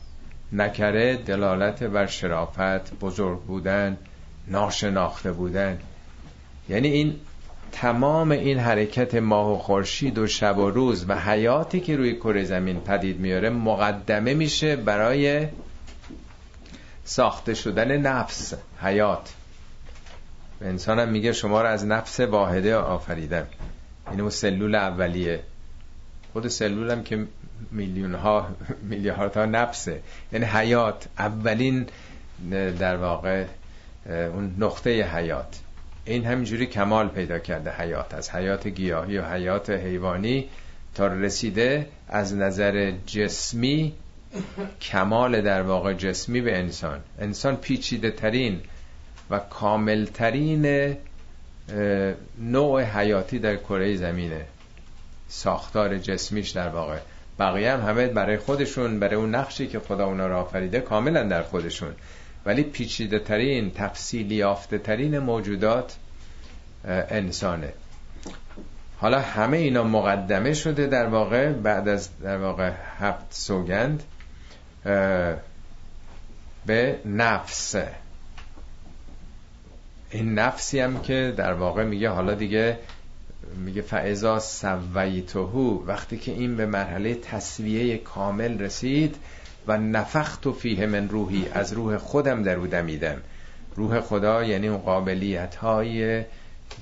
[0.51, 3.97] نکره دلالت بر شرافت بزرگ بودن
[4.47, 5.79] ناشناخته بودن.
[6.69, 7.15] یعنی این
[7.71, 12.43] تمام این حرکت ماه و خورشید و شب و روز و حیاتی که روی کره
[12.43, 15.47] زمین پدید میاره مقدمه میشه برای
[17.03, 19.33] ساخته شدن نفس حیات.
[20.61, 23.47] انسان هم میگه شما رو از نفس واحده آفریدم.
[24.11, 25.39] این اون سلول اولیه.
[26.33, 27.25] خود سلول هم که
[27.71, 28.47] میلیون ها
[28.83, 30.01] میلیارد ها نفسه.
[30.31, 31.07] یعنی حیات.
[31.19, 31.85] اولین
[32.79, 33.45] در واقع
[34.05, 35.59] اون نقطه حیات.
[36.05, 38.13] این همینجوری کمال پیدا کرده حیات.
[38.13, 40.49] از حیات گیاهی و حیات حیوانی
[40.95, 43.93] تا رسیده از نظر جسمی
[44.81, 46.99] کمال در واقع جسمی به انسان.
[47.19, 48.61] انسان پیچیده ترین
[49.31, 50.95] و کامل ترین
[52.39, 54.45] نوع حیاتی در کره زمینه.
[55.27, 56.97] ساختار جسمیش در واقع.
[57.39, 61.43] بقیه هم همه برای خودشون برای اون نقشی که خدا اونا را آفریده کاملا در
[61.43, 61.91] خودشون.
[62.45, 65.97] ولی پیچیده ترین تفصیلی یافته ترین موجودات
[66.85, 67.73] انسانه.
[68.97, 74.03] حالا همه اینا مقدمه شده در واقع بعد از در واقع هفت سوگند
[76.65, 77.75] به نفس.
[80.11, 82.77] این نفسی هم که در واقع میگه حالا دیگه
[83.65, 89.15] میگه فعضا سویتهو وقتی که این به مرحله تصویه کامل رسید
[89.67, 93.17] و نفخت فیه من روحی از روح خودم در او دمیدم.
[93.75, 96.23] روح خدا یعنی اون قابلیت های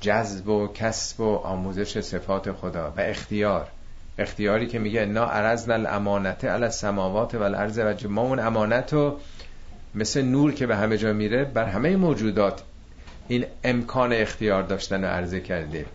[0.02, 3.68] جذب و کسب و آموزش صفات خدا و اختیار.
[4.18, 9.20] اختیاری که میگه انا عرضنا الامانت علی السماوات و الارض و ما اون امانت رو
[9.96, 12.62] مثل نور که به همه جا میره بر همه موجودات
[13.30, 15.86] این امکان اختیار داشتن و عرضه کرده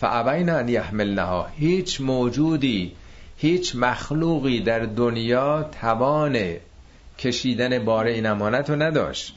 [0.00, 1.46] فعبین ان یحملنها.
[1.56, 2.92] هیچ موجودی
[3.36, 6.56] هیچ مخلوقی در دنیا توان
[7.18, 9.34] کشیدن بار این امانت رو نداشت.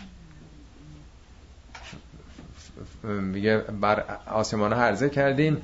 [3.04, 5.58] میگه بر آسمان عرضه کردیم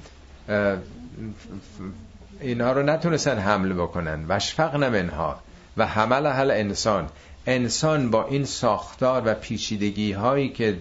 [2.42, 4.26] اینها رو نتونستن حمل بکنن.
[4.28, 5.40] وشفق منها.
[5.78, 7.10] و حمل حل انسان
[7.48, 10.78] انسان با این ساختار و پیچیدگی هایی که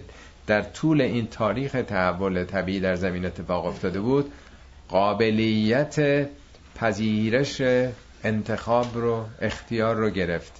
[0.47, 4.31] در طول این تاریخ تحول طبیعی در زمین اتفاق افتاده بود
[4.89, 6.27] قابلیت
[6.75, 7.61] پذیرش
[8.23, 10.53] انتخاب رو اختیار رو گرفت.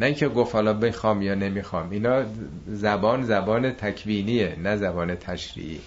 [0.00, 2.24] نه اینکه گفت حالا بخوام یا نمی‌خوام اینا
[2.66, 5.80] زبان زبان تکوینیه نه زبان تشریعی.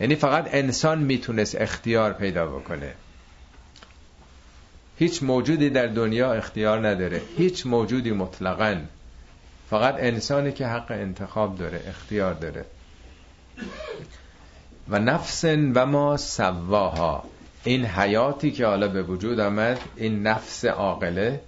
[0.00, 2.92] یعنی فقط انسان می‌تونست اختیار پیدا بکنه.
[5.02, 7.22] هیچ موجودی در دنیا اختیار نداره.
[7.36, 8.76] هیچ موجودی مطلقا.
[9.70, 12.64] فقط انسانی که حق انتخاب داره اختیار داره.
[14.88, 17.24] و نفس و ما سواها.
[17.64, 21.40] این حیاتی که حالا به وجود آمد این نفس عاقله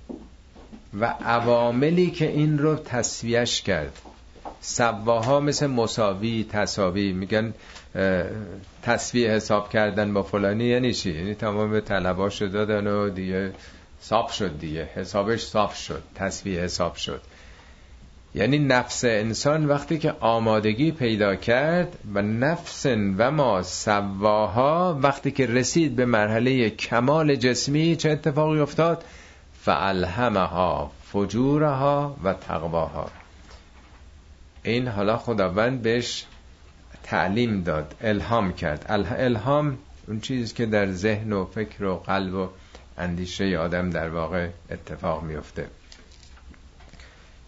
[1.01, 3.99] و عواملی که این رو تصویش کرد.
[4.61, 7.55] سواها مثل مساوی تصاوی میگن
[8.83, 13.53] تصویه حساب کردن با فلانی یعنی چی؟ یعنی تمام طلباش دادن و دیگه
[14.01, 14.89] صاف شد دیگه.
[14.95, 16.03] حسابش صاف شد.
[16.15, 17.21] تصویه حساب شد.
[18.35, 22.87] یعنی نفس انسان وقتی که آمادگی پیدا کرد و نفس
[23.19, 29.05] و ما سواها وقتی که رسید به مرحله کمال جسمی چه اتفاقی افتاد؟
[29.63, 33.11] فالهمها فجورها و تقواها.
[34.63, 36.25] این حالا خداوند بهش
[37.05, 38.87] تعلیم داد الهام کرد.
[38.89, 42.49] الهام اون چیزی که در ذهن و فکر و قلب و
[42.99, 45.67] اندیشه آدم در واقع اتفاق میفته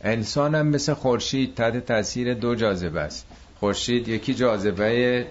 [0.01, 3.27] انسان هم مثل خورشید تحت تاثیر دو جاذبه است.
[3.61, 5.27] خورشید یکی جاذبه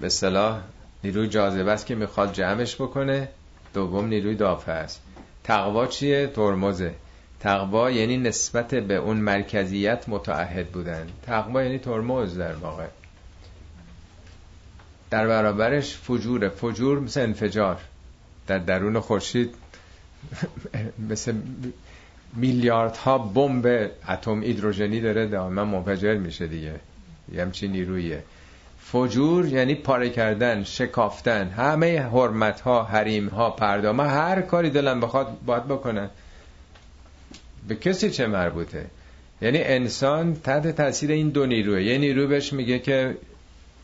[0.00, 0.60] به صلاح
[1.04, 3.28] نیروی جاذبه است که می‌خواد جمعش بکنه.
[3.74, 5.00] دوم نیروی دافعه است.
[5.44, 6.94] تقوا چیه؟ ترمزه.
[7.40, 11.06] تقوا یعنی نسبت به اون مرکزیت متعهد بودن.
[11.22, 12.86] تقوا یعنی ترمز در واقع.
[15.10, 17.80] در برابرش فجور فجور مثل انفجار.
[18.46, 19.54] در درون خورشید
[21.10, 21.34] مثل
[22.36, 26.74] میلیاردها بمب اتم هیدروژنی داره دائما منفجر میشه دیگه.
[27.32, 28.22] یه همچین نیرویه
[28.92, 31.48] فجور یعنی پاره کردن شکافتن.
[31.48, 36.10] همه حرمت ها حریم ها پردامه هر کاری دلم بخواد باید بکنن.
[37.68, 38.86] به کسی چه مربوطه؟
[39.42, 41.82] یعنی انسان تحت تاثیر این دو نیروه.
[41.82, 43.16] یه نیرو بهش میگه که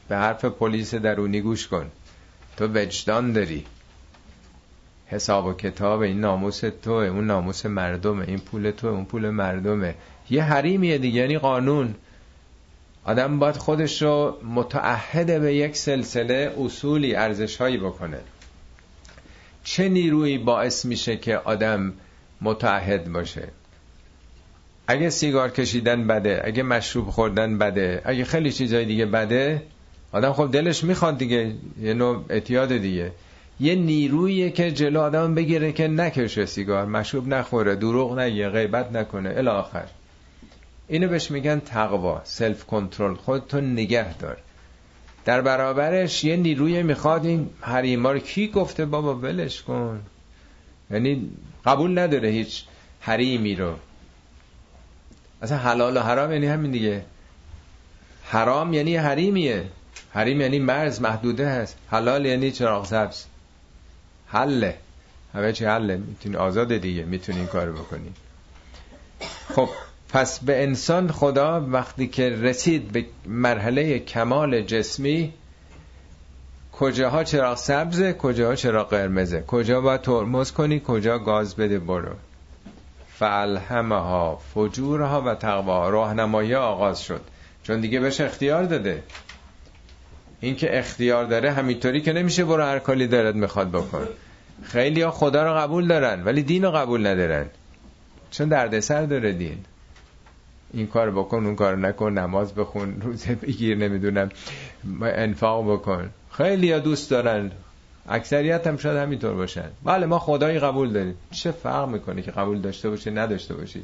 [0.08, 1.90] به حرف پلیس درونی گوش کن.
[2.56, 3.64] تو وجدان داری.
[5.06, 8.24] حساب و کتاب این ناموس تو اون ناموس مردمه.
[8.28, 9.94] این پول تو اون پول مردمه.
[10.30, 11.94] یه حریمیه دیگه یعنی قانون.
[13.04, 18.18] آدم باید خودش رو متعهد به یک سلسله اصولی ارزشهایی بکنه.
[19.64, 21.92] چه نیرویی باعث میشه که آدم
[22.40, 23.48] متعهد باشه؟
[24.86, 29.62] اگه سیگار کشیدن بده اگه مشروب خوردن بده اگه خیلی چیزای دیگه بده
[30.14, 33.12] آدم خب دلش می‌خواد دیگه یه نوع اعتیاد دیگه.
[33.60, 39.34] یه نیرویی که جلو آدم بگیره که نکشه سیگار مشروب نخوره دروغ نگه غیبت نکنه.
[39.36, 39.84] الی آخر.
[40.88, 44.36] اینو بهش میگن تقوا سلف کنترل خودتو نگه دار.
[45.24, 50.00] در برابرش یه نیروی می‌خواد این حریما رو کی گفته؟ بابا ولش کن.
[50.90, 51.30] یعنی
[51.64, 52.64] قبول نداره هیچ
[53.00, 53.74] حریمی رو.
[55.42, 57.04] اصلا حلال و حرام یعنی همین دیگه.
[58.24, 59.64] حرام یعنی حریمیه.
[60.14, 61.76] حریم یعنی مرز محدوده هست.
[61.90, 63.24] حلال یعنی چراغ سبز.
[64.26, 64.76] حله.
[65.34, 65.96] همه چی حله.
[65.96, 67.04] می‌تونی آزاد دیگه.
[67.04, 68.12] می‌تونی این کار بکنی.
[69.54, 69.68] خب
[70.08, 75.32] پس به انسان خدا وقتی که رسید به مرحله کمال جسمی
[76.72, 82.14] کجاها چراغ سبزه کجاها چراغ قرمزه؟ کجا باید ترمز کنی؟ کجا گاز بده؟ برو.
[83.18, 87.20] فالهمها فجورها و تقوا راهنمایی آغاز شد.
[87.62, 89.02] چون دیگه بهش اختیار داده.
[90.44, 94.08] این که اختیار داره همینطوری که نمیشه برو هر کالی دارد می‌خواد بکن.
[94.62, 97.46] خیلی ها خدا رو قبول دارن ولی دین رو قبول ندارن.
[98.30, 99.58] چون دردسر داره دین.
[100.72, 104.28] این کار بکن اون کار نکن نماز بخون روزه بگیر نمی‌دونم
[105.02, 106.10] انفاق بکن.
[106.32, 107.50] خیلی ها دوست دارن.
[108.08, 109.70] اکثریت هم شاید همینطور باشن.
[109.84, 111.14] بله ما خدایی قبول داریم.
[111.30, 113.82] چه فرق می‌کنه که قبول داشته باشه نداشته باشی؟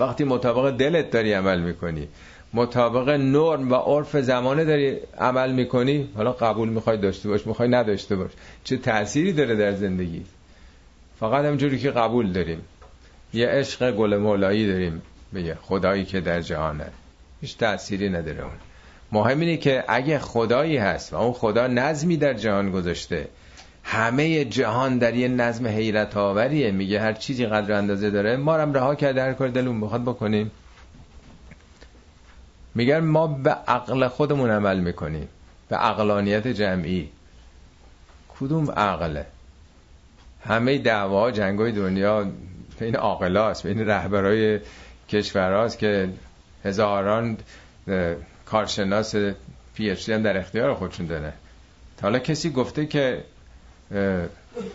[0.00, 2.08] وقتی مطابق دلت داری عمل می‌کنی.
[2.54, 8.16] مطابق نرم و عرف زمانه داری عمل می‌کنی حالا قبول می‌خوای داشته باش می‌خوای نداشته
[8.16, 8.30] باش
[8.64, 10.22] چه تأثیری داره در زندگی؟
[11.20, 12.60] فقط همجوری که قبول داریم.
[13.34, 15.02] یه عشق گل مولایی داریم
[15.34, 16.86] بگه خدایی که در جهانه.
[17.40, 18.52] هیچ تأثیری نداره اون.
[19.12, 23.28] مهم اینه که اگه خدایی هست و اون خدا نظمی در جهان گذاشته
[23.84, 28.72] همه جهان در یه نظم حیرت آوریه میگه هر چیزی قدر اندازه داره ما هم
[28.72, 30.50] رها کرده هر کار دلون بخواد بکنیم.
[32.74, 35.28] میگن ما به عقل خودمون عمل می‌کنیم.
[35.68, 37.10] به عقلانیت جمعی.
[38.40, 39.26] کدوم عقله؟
[40.44, 42.26] همه دعوا جنگای دنیا
[42.78, 44.60] بین عاقلاست بین رهبرای
[45.08, 46.08] کشورهاست که
[46.64, 47.36] هزاران
[48.46, 49.14] کارشناس
[49.74, 51.32] پی هم در اختیار خودشون داره.
[51.96, 53.24] تا حالا کسی گفته که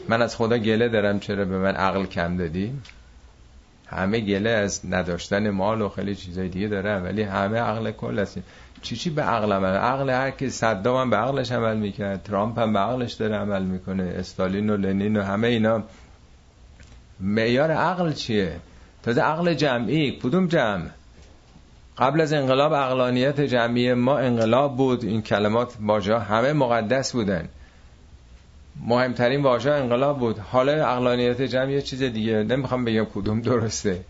[0.10, 2.74] من از خدا گله دارم چرا به من عقل کم دادی؟
[3.88, 8.44] همه گله از نداشتن مال و خیلی چیزای دیگه داره ولی همه عقل کل هستیم
[8.82, 12.60] چی چی به عقل عمل؟ عقل هر که صدام هم به عقلش عمل می‌کرد ترامپ
[12.60, 15.84] هم به عقلش داره عمل می‌کنه استالین و لنین و همه اینا.
[17.20, 18.56] معیار عقل چیه؟
[19.04, 20.86] تازه عقل جمعی کدوم جمع؟
[21.98, 27.50] قبل از انقلاب عقلانیت جمعی ما انقلاب بود این کلمات واژه همه مقدس بودن.
[28.82, 30.40] مهمترین واژه انقلاب بود.
[30.40, 32.44] حالا عقلانیت جمع یه چیز دیگه.
[32.44, 34.02] نمی‌خوام بگم کدوم درسته.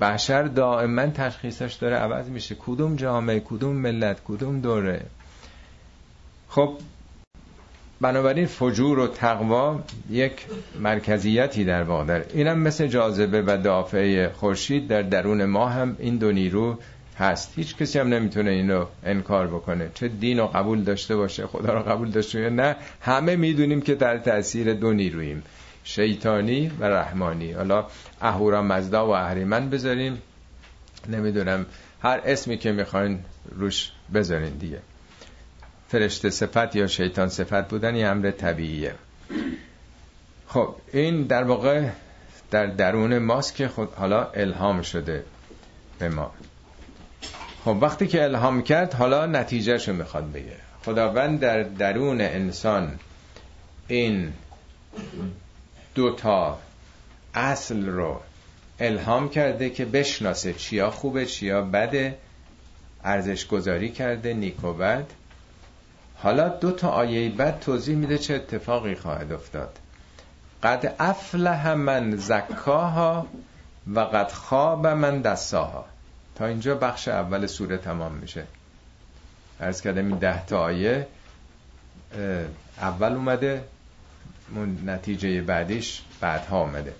[0.00, 1.96] بشر دائما تشخیصش داره.
[1.96, 2.54] عوض میشه.
[2.54, 5.02] کدوم جامعه کدوم ملت کدوم دوره.
[6.48, 6.78] خب
[8.00, 10.46] بنابراین فجور و تقوا یک
[10.80, 16.32] مرکزیتی در واقع اینم مثل جاذبه و دافعه خورشید در درون ما هم این دو
[16.32, 16.78] نیرو
[17.18, 17.52] هست.
[17.56, 19.90] هیچ کسی هم نمی‌تونه اینو انکار بکنه.
[19.94, 22.76] چه دین رو قبول داشته باشه خدا رو قبول داشته باشه نه.
[23.00, 25.42] همه می‌دونیم که در تاثیر دو نیروییم
[25.84, 27.52] شیطانی و رحمانی.
[27.52, 27.86] حالا
[28.20, 30.22] اهورا مزدا و اهریمن بذاریم.
[31.08, 31.66] نمی‌دونم
[32.02, 33.18] هر اسمی که می‌خواین
[33.50, 34.78] روش بذارین دیگه.
[35.88, 38.94] فرشته صفت یا شیطان صفت بودن یه امر طبیعیه.
[40.46, 41.88] خب این در واقع
[42.50, 45.24] در درون ماست که خود حالا الهام شده
[45.98, 46.30] به ما.
[47.64, 50.56] خب وقتی که الهام کرد حالا نتیجهشو می‌خواد بگه.
[50.84, 52.98] خداوند در درون انسان
[53.88, 54.32] این
[55.94, 56.58] دوتا
[57.34, 58.20] اصل رو
[58.80, 62.18] الهام کرده که بشناسه چیا خوبه چیا بده
[63.04, 65.06] ارزش گذاری کرده نیک و بد.
[66.16, 69.78] حالا دو تا آیه بعد توضیح میده چه اتفاقی خواهد افتاد.
[70.62, 73.26] قد افلح من زکاها
[73.94, 75.93] و قد خواب من دستاها
[76.34, 78.44] تا اینجا بخش اول سوره تمام میشه.
[79.60, 81.06] ارز کردم این ده تا آیه
[82.78, 83.64] اول اومده
[84.86, 86.94] نتیجه بعدیش بعدها اومده.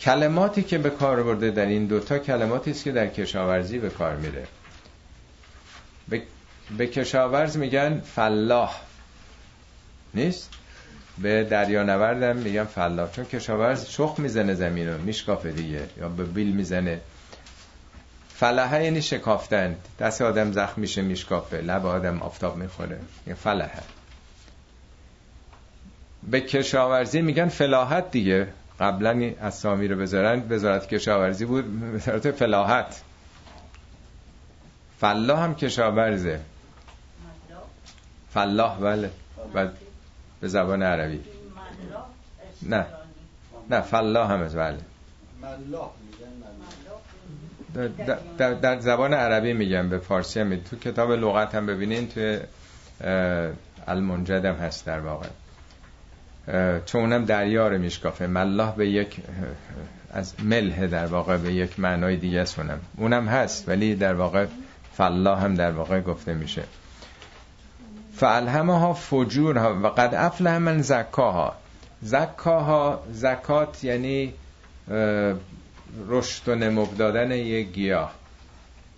[0.00, 4.16] کلماتی که به کار برده در این دوتا کلماتی است که در کشاورزی به کار
[4.16, 4.46] میره.
[6.08, 6.22] به,
[6.78, 8.80] به کشاورز میگن فلاح.
[10.14, 10.50] نیست؟
[11.18, 13.12] به دریانوردم میگن فلاح.
[13.12, 17.00] چون کشاورز شخ می‌زنه زمین رو میشکافه دیگه یا به بیل می‌زنه.
[18.40, 19.76] فلاحه یعنی شکافتن.
[19.98, 21.60] دست آدم زخم میشه میشکافه.
[21.60, 22.98] لب آدم آفتاب می‌خوره.
[23.26, 23.82] یه فلاحه.
[26.22, 28.48] به کشاورزی میگن فلاحت دیگه.
[28.80, 30.52] قبلا اسامی رو بذارن.
[30.52, 31.94] وزارت کشاورزی بود.
[31.94, 33.02] وزارت فلاحت.
[35.00, 36.40] فلاح هم کشاورزه.
[38.34, 39.10] فلاح بله.
[39.54, 39.68] و
[40.40, 41.20] به زبان عربی.
[42.62, 42.86] نه.
[43.70, 44.78] نه فلاح هم از بله
[48.38, 52.40] در, در, زبان عربی میگم به فارسی هم تو کتاب لغت هم ببینین توی
[53.86, 55.26] المنجد هم هست در واقع.
[56.86, 58.26] چون اونم دریا رو میشکافه.
[58.26, 59.16] ملاح به یک
[60.12, 62.60] از مله در واقع به یک معنای دیگه است
[62.96, 63.28] اونم.
[63.28, 64.46] هست ولی در واقع
[64.92, 66.62] فلاح هم در واقع گفته میشه.
[68.22, 71.54] ها فجور ها و قد افله من زکاها.
[72.02, 74.34] زکاها زکات یعنی
[76.08, 78.14] رشد و نمو دادن یک گیاه.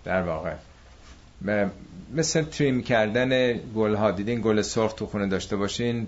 [0.05, 0.53] در واقع.
[2.13, 6.07] مثل تریم کردن گل ها دیدین گل سرخ تو خونه داشته باشین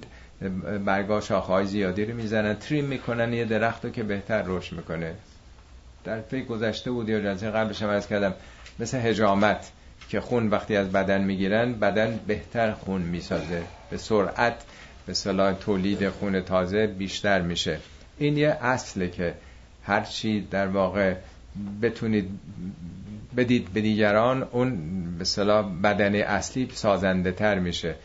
[0.86, 2.56] برگا شاخهای زیادی رو می‌زنن.
[2.56, 5.14] تریم می‌کنن یه درخت رو که بهتر رشد می‌کنه.
[6.04, 8.34] در پی گذشته بود یا جلسه قبلش هم از کردم
[8.80, 9.72] مثل هجامت
[10.10, 13.64] که خون وقتی از بدن می‌گیرن بدن بهتر خون می‌سازه.
[13.90, 14.64] به سرعت
[15.06, 17.80] به صلاح تولید خون تازه بیشتر میشه.
[18.18, 19.34] این یه اصله که
[19.86, 21.16] هرچی در واقع
[21.82, 22.30] بتونید
[23.38, 24.78] بدید به دیگران اون
[25.18, 27.96] به بدن اصلی سازنده تر میشه.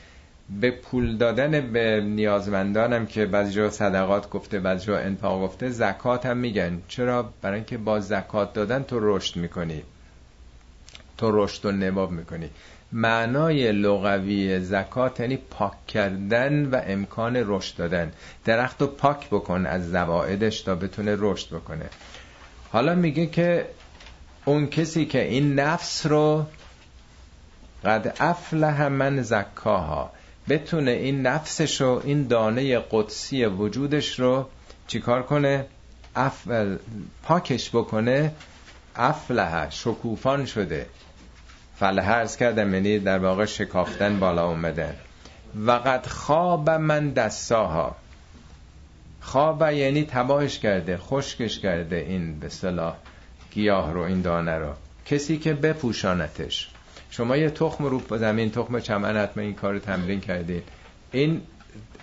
[0.61, 6.27] به پول دادن به نیازمندانم که بعضی جا صدقات گفته بعضی جا انفاق گفته زکات
[6.27, 6.83] هم میگن.
[6.89, 9.83] چرا؟ برای اینکه با زکات دادن تو رشد می‌کنی.
[11.21, 12.51] تو رشد و نباب می‌کنی.
[12.93, 18.13] معنای لغوی زکات یعنی پاک کردن و امکان رشد دادن.
[18.45, 21.89] درخت رو پاک بکن از زوائدش تا بتونه رشد بکنه.
[22.73, 23.67] حالا میگه که
[24.45, 26.47] اون کسی که این نفس رو
[27.85, 30.13] قد افله من زکاها
[30.49, 34.49] بتونه این نفسش رو این دانه قدسی وجودش رو
[34.87, 35.67] چیکار کنه؟
[36.17, 36.77] افل
[37.23, 38.33] پاکش بکنه.
[38.97, 40.87] افله شکوفان شده.
[41.81, 44.95] فله ارز کردم یعنی در واقع شکافتن بالا اومده.
[45.57, 47.97] وقت خواب من دستاها.
[49.21, 52.97] خواب یعنی تباهش کرده خشکش کرده این به صلاح
[53.51, 54.73] گیاه رو این دانه رو.
[55.07, 56.71] کسی که بپوشانتش.
[57.11, 60.63] شما یه تخم رو زمین تخم چمن حتما این کار تمرین کردید
[61.13, 61.41] این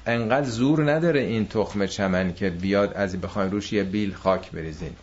[0.07, 4.95] انقدر زور نداره این تخم چمن که بیاد از بخواین روش یه بیل خاک بریزین.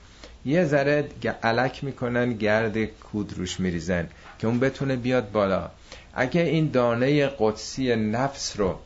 [0.45, 1.09] یه ذره
[1.43, 4.09] علک می‌کنن گرد کود روش میریزن.
[4.39, 5.71] که اون بتونه بیاد بالا.
[6.15, 8.79] اگه این دانه قدسی نفس رو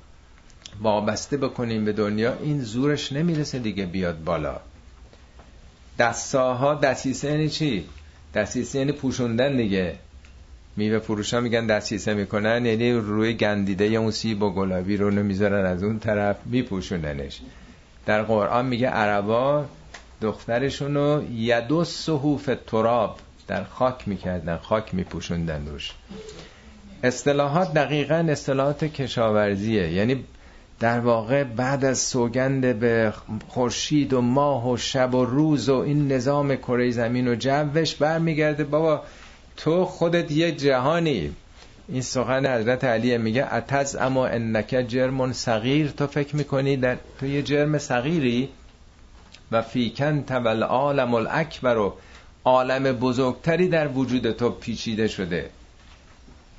[0.82, 4.60] وابسته بکنیم به دنیا این زورش نمی‌رسه دیگه بیاد بالا.
[5.98, 7.84] دستاها دستیسه یعنی چی؟
[8.34, 9.94] دستیسه یعنی پوشوندن دیگه.
[10.76, 15.66] میوه فروش ها میگن دستیسه می‌کنن یعنی روی گندیده اون سیب و گلابی رو نمی‌ذارن
[15.66, 17.40] از اون طرف میپوشوننش
[18.06, 19.64] در قرآن میگه عربا
[20.20, 23.18] دخترشون رو یدو صحوف تراب
[23.48, 25.92] در خاک می‌کردن خاک میپوشوندن روش.
[27.02, 29.92] اصطلاحات دقیقا اصطلاحات کشاورزیه.
[29.92, 30.24] یعنی
[30.80, 33.12] در واقع بعد از سوگند به
[33.48, 38.64] خورشید و ماه و شب و روز و این نظام کره زمین و جوش برمیگرده.
[38.64, 39.02] بابا
[39.56, 41.32] تو خودت یه جهانی.
[41.88, 45.90] این سخن حضرت علی میگه اتز اما انک جرمون صغیر.
[45.90, 48.48] تو فکر می‌کنی در تو یه جرم صغیری؟
[49.52, 51.76] و فیکن تول عالم الاکبر.
[51.76, 51.94] و
[52.48, 55.50] عالم بزرگتری در وجود تو پیچیده شده.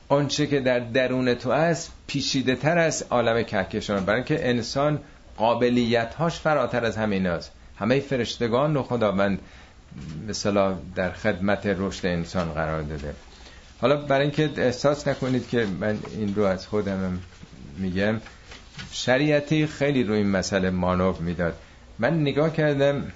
[0.09, 4.05] آنچه که در درون تو است پیچیده تر از عالم کهکشان.
[4.05, 4.99] برای اینکه انسان
[5.37, 9.39] قابلیت هاش فراتر از همین است همه فرشتگان رو خداوند
[10.27, 13.13] مثلا در خدمت رشد انسان قرار داده.
[13.81, 17.19] حالا برای اینکه احساس نکنید که من این رو از خودم
[17.77, 18.21] میگم
[18.91, 21.53] شریعتی خیلی روی این مسئله مانور می‌داد.
[21.99, 23.11] من نگاه کردم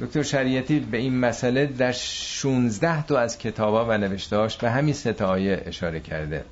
[0.00, 5.62] دکتر شریعتی به این مسئله در 16 تا از کتابا و نوشتهاش به همین ستایه
[5.66, 6.44] اشاره کرده.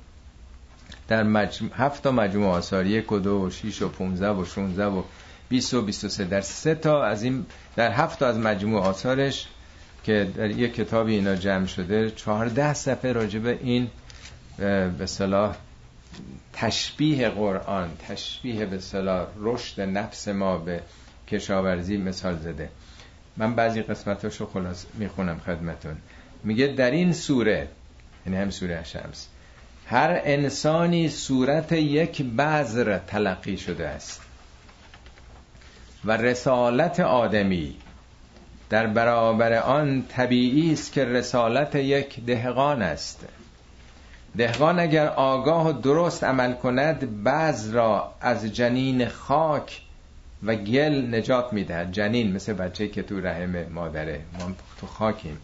[1.07, 4.85] در مجموع هفت تا مجموع آثار یک و دو و شیش و 15 و 16
[4.85, 5.03] و
[5.49, 7.45] 20 و 23 در سه تا از این
[7.75, 9.47] در هفت تا از مجموع آثارش
[10.03, 13.87] که در یک کتابی اینا جمع شده 14 صفحه راجبه این
[14.97, 15.55] به صلاح
[16.53, 20.81] تشبیه قرآن تشبیه به صلاح رشد نفس ما به
[21.27, 22.69] کشاورزی مثال زده.
[23.37, 25.97] من بعضی قسمتاشو خلاص می‌خونم خدمتون.
[26.43, 27.67] میگه در این سوره
[28.25, 29.27] یعنی هم سوره شمس
[29.85, 34.21] هر انسانی صورت یک بذر تلقی شده است
[36.05, 37.75] و رسالت آدمی
[38.69, 43.25] در برابر آن طبیعی است که رسالت یک دهقان است.
[44.37, 49.81] دهقان اگر آگاه و درست عمل کند بعض را از جنین خاک
[50.43, 51.91] و گل نجات می‌دهد.
[51.91, 54.19] جنین مثل بچه که تو رحم مادره.
[54.39, 55.37] ما تو خاکیم.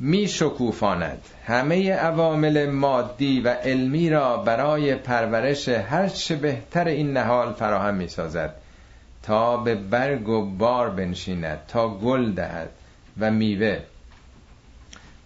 [0.00, 7.52] می شکوفاند همه عوامل مادی و علمی را برای پرورش هر چه بهتر این نهال
[7.52, 8.54] فراهم می سازد
[9.22, 12.70] تا به برگ و بار بنشیند تا گل دهد
[13.20, 13.80] و میوه.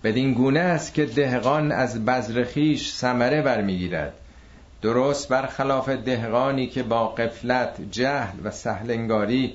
[0.04, 4.12] بدین گونه است که دهقان از بذر خیش ثمره برمیگیرد.
[4.82, 9.54] درست برخلاف دهقانی که با قفلت جهل و سهلنگاری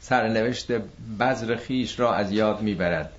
[0.00, 0.72] سرنوشت
[1.20, 3.12] بذر خیش را از یاد می‌برد.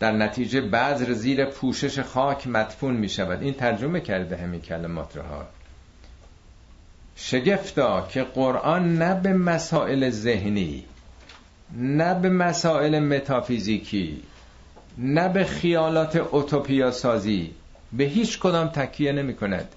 [0.00, 5.46] در نتیجه بذر زیر پوشش خاک مدفون می شود این ترجمه کرده همین کلمات ها.
[7.16, 10.84] شگفتا که قرآن نه به مسائل ذهنی
[11.72, 14.22] نه به مسائل متافیزیکی
[14.98, 17.54] نه به خیالات اوتوپیا سازی
[17.96, 19.68] به هیچ کدام تکیه نمی کند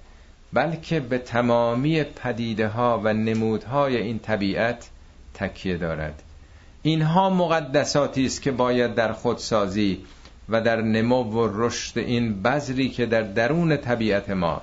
[0.53, 4.89] بلکه به تمامی پدیده ها و نمودهای این طبیعت
[5.34, 6.24] تکیه دارد.
[6.82, 10.05] اینها مقدساتی است که باید در خودسازی
[10.49, 14.61] و در نمو و رشد این بذری که در درون طبیعت ما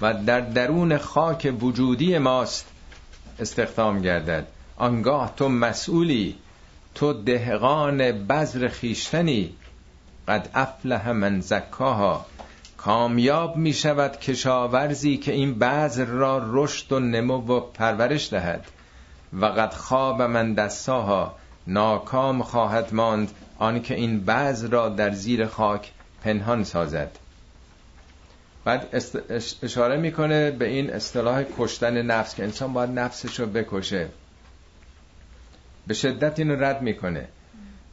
[0.00, 2.66] و در درون خاک وجودی ماست
[3.38, 4.46] استخدام گردد.
[4.76, 6.34] آنگاه تو مسئولی
[6.94, 9.52] تو دهقان بذر خیشتنی.
[10.28, 12.26] قد افلح من زکاها.
[12.76, 18.64] کامیاب می شود کشاورزی که این بذر را رشد و نمو و پرورش دهد.
[19.40, 21.34] و قد خواب من دستاها
[21.66, 27.10] ناکام خواهد ماند آنکه این بذر را در زیر خاک پنهان سازد.
[28.64, 29.02] بعد
[29.62, 34.08] اشاره می‌کنه به این اصطلاح کشتن نفس که انسان باید نفسش رو بکشه.
[35.86, 37.28] به شدت اینو رد می‌کنه.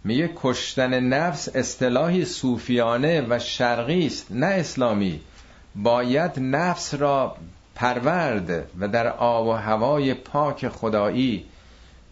[0.05, 5.21] میگه کشتن نفس اصطلاحی صوفیانه و شرقی است نه اسلامی.
[5.75, 7.35] باید نفس را
[7.75, 11.45] پرورد و در آب و هوای پاک خدایی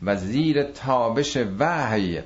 [0.03, 2.21] و زیر تابش وحی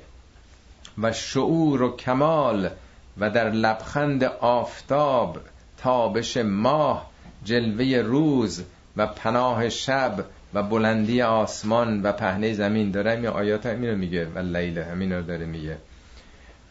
[1.02, 2.70] و شعور و کمال
[3.18, 5.38] و در لبخند آفتاب
[5.78, 7.10] تابش ماه
[7.44, 8.64] جلوه روز
[8.98, 10.26] و پناه شب
[10.58, 12.92] و بلندی آسمان و پهنه زمین.
[12.92, 14.26] داره می آیات همین رو میگه.
[14.26, 15.78] و لیل همین رو داره میگه.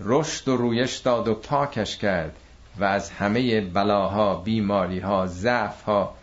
[0.01, 2.37] رشد و رویش داد و پاکش کرد.
[2.78, 6.14] و از همه بلاها بیماری ها ضعف ها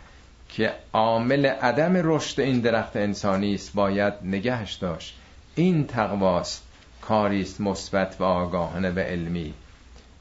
[0.48, 5.16] که عامل عدم رشد این درخت انسانی است باید نگهش داشت.
[5.54, 6.62] این تقواست
[7.00, 9.54] کاریست مثبت و آگاهانه و علمی.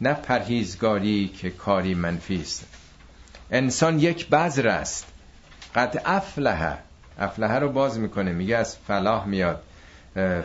[0.02, 2.66] نه پرهیزگاری که کاری منفی است.
[3.52, 5.06] انسان یک بذر است.
[5.76, 6.78] قد افلح.
[7.20, 9.62] افلحه رو باز می‌کنه میگه از فلاح میاد.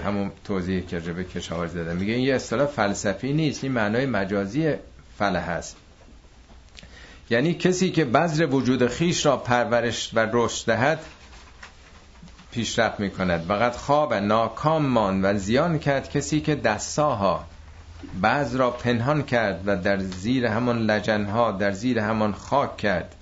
[0.05, 1.95] همون توضیح که ربه کشاورز داده.
[1.95, 4.75] میگه این یه اصطلاح فلسفی نیست این معنای مجازی
[5.19, 5.77] فلاح است.
[7.31, 11.01] یعنی کسی که بذر وجود خیش را پرورش و رشد دهد
[12.51, 13.41] پیشرفت می‌کند.
[13.41, 17.45] فقط خواب ناکام مان و زیان کرد کسی که دستاها
[18.21, 23.15] بعض را پنهان کرد و در زیر همان لجنها در زیر همان خاک کرد.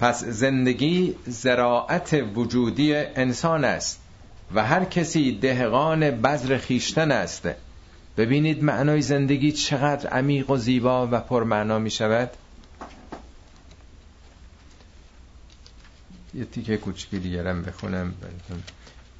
[0.00, 4.00] پس زندگی زراعت وجودی انسان است
[4.54, 7.48] و هر کسی دهقان بذر خیشتن است.
[8.16, 12.30] ببینید معنای زندگی چقدر عمیق و زیبا و پرمعنا می شود.
[16.34, 18.14] یه تیکه کوچکی دیگرم بخونم.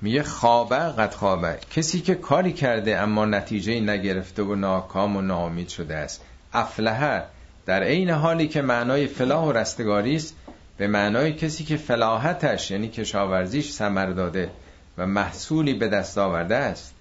[0.01, 1.59] میگه خوابه قد خوابه.
[1.71, 6.21] کسی که کاری کرده اما نتیجه نگرفته و ناکام و ناامید شده است.
[6.53, 7.23] افلحه.
[7.67, 10.35] در عین حالی که معنای فلاح و رستگاری است
[10.81, 14.51] به معنای کسی که فلاحتش یعنی کشاورزیش ثمر داده
[14.99, 16.95] و محصولی به دست آورده است.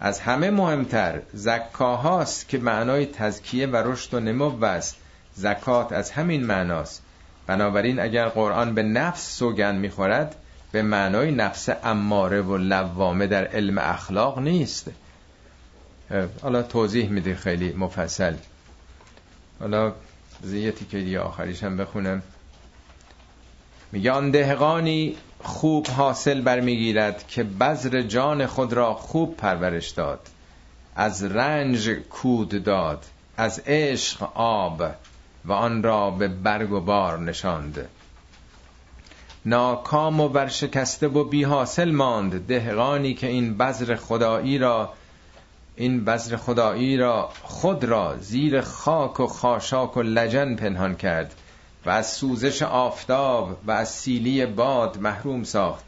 [0.00, 4.96] از همه مهمتر زکاهاست که معنای تزکیه و رشد و نمو است.
[5.34, 7.02] زکات از همین معناست.
[7.46, 10.36] بنابراین اگر قرآن به نفس سوگن می‌خورد
[10.72, 14.90] به معنای نفس اماره و لوامه در علم اخلاق نیست.
[16.42, 18.34] حالا توضیح میده خیلی مفصل.
[19.60, 19.92] حالا
[20.52, 22.22] یه تیکه دیگه آخریش هم بخونم.
[23.92, 30.20] میگه آن دهقانی خوب حاصل برمیگیرد که بذر جان خود را خوب پرورش داد.
[30.96, 33.04] از رنج کود داد
[33.36, 34.82] از عشق آب
[35.44, 37.88] و آن را به برگ و بار نشاند.
[39.44, 42.46] ناکام و ورشکسته و بی حاصل ماند.
[42.46, 44.92] دهقانی که این بذر خدایی را
[45.76, 51.34] این بذر خدایی را خود را زیر خاک و خاشاک و لجن پنهان کرد.
[51.86, 55.84] و از سوزش آفتاب و از سیلی باد محروم ساخت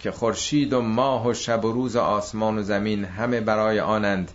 [0.00, 4.30] که خورشید و ماه و شب و روز و آسمان و زمین همه برای آنند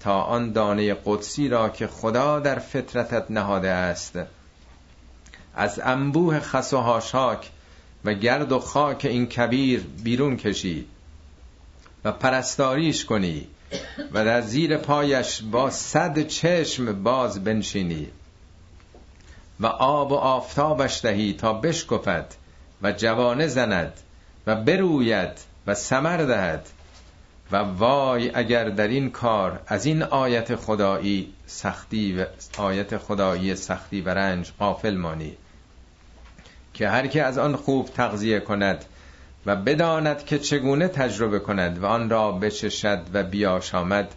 [0.00, 4.18] تا آن دانه قدسی را که خدا در فطرتت نهاده است.
[5.54, 7.50] از انبوه خس و هاشاک
[8.04, 10.86] و گرد و خاک این کبیر بیرون کشی
[12.04, 13.46] و پرستاریش کنی
[14.12, 18.08] و در زیر پایش با صد چشم باز بنشینی.
[19.62, 22.26] و آب و آفتابش دهی تا بشکفد
[22.82, 23.92] و جوانه زند
[24.46, 26.68] و بروید و سمر دهد.
[27.52, 32.26] و وای اگر در این کار از این آیت خدایی سختی و
[32.58, 35.36] آیت خدایی سختی و رنج قافل مانی
[36.74, 38.84] که هر که از آن خوب تغذیه کند
[39.46, 44.14] و بداند که چگونه تجربه کند و آن را بچشد و بیاشامد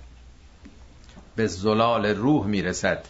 [1.35, 3.05] به زلال روح می‌رسد.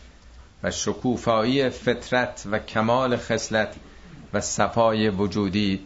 [0.66, 3.76] و شکوفایی فطرت و کمال خصلت
[4.34, 5.80] و صفای وجودی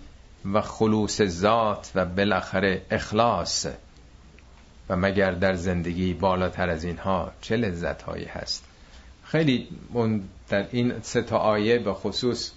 [0.53, 3.67] و خلوص ذات و بالاخره اخلاص.
[4.89, 8.63] و مگر در زندگی بالاتر از اینها چه لذت هایی هست؟
[9.23, 12.51] خیلی اون در این سه تا آیه به خصوص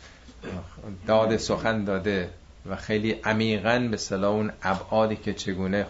[1.06, 2.30] داد سخن داده
[2.70, 5.86] و خیلی عمیقا به صلاح اون ابعادی که چگونه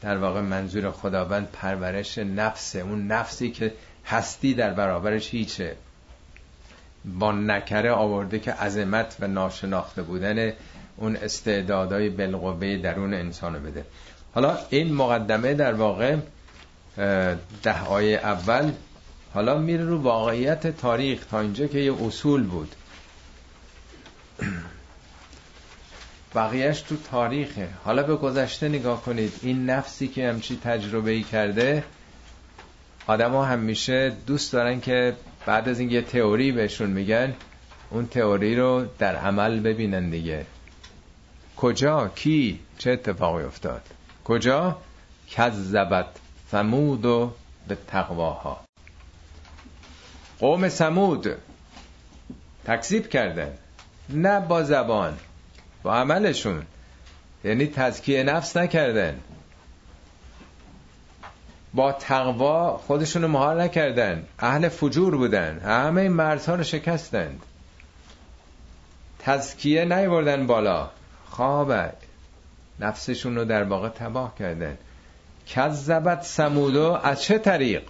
[0.00, 3.72] در واقع منظور خداوند پرورش نفسه اون نفسی که
[4.06, 5.76] هستی در برابرش هیچه.
[7.04, 10.52] با نکره آورده که عظمت و ناشناخته بودن
[10.96, 13.84] اون استعدادهای بالقوه درون انسانو بده.
[14.34, 16.16] حالا این مقدمه در واقع
[17.62, 18.72] ده آیه اول
[19.34, 22.74] حالا میره رو واقعیت تاریخ تا اینجا که یه اصول بود.
[26.34, 27.68] بقیهش تو تاریخه.
[27.84, 29.32] حالا به گذشته نگاه کنید.
[29.42, 31.84] این نفسی که همچی تجربه کرده
[33.06, 37.34] آدم ها همیشه دوست دارن که بعد از اینکه یه تئوری بهشون میگن
[37.90, 40.46] اون تئوری رو در عمل ببینن دیگه.
[41.56, 43.82] کجا؟ کی؟ چه اتفاقی افتاد؟
[44.24, 44.78] کجا؟
[45.30, 46.06] کذبت
[46.50, 47.32] ثمود و
[47.68, 48.60] به تقواها.
[50.38, 51.36] قوم سمود
[52.64, 53.52] تکذیب کردن
[54.08, 55.18] نه با زبان
[55.82, 56.62] با عملشون.
[57.44, 59.20] یعنی تزکیه نفس نکردن.
[61.74, 64.24] با تقوا خودشونو مهار نکردن.
[64.38, 65.58] اهل فجور بودن.
[65.58, 67.42] همه این مرزها رو شکستند.
[69.18, 70.90] تزکیه نیوردن بالا.
[71.30, 71.72] خواب
[72.80, 74.78] نفسشون رو در واقع تباه کردن.
[75.46, 77.82] کذبت سمودو از چه طریق؟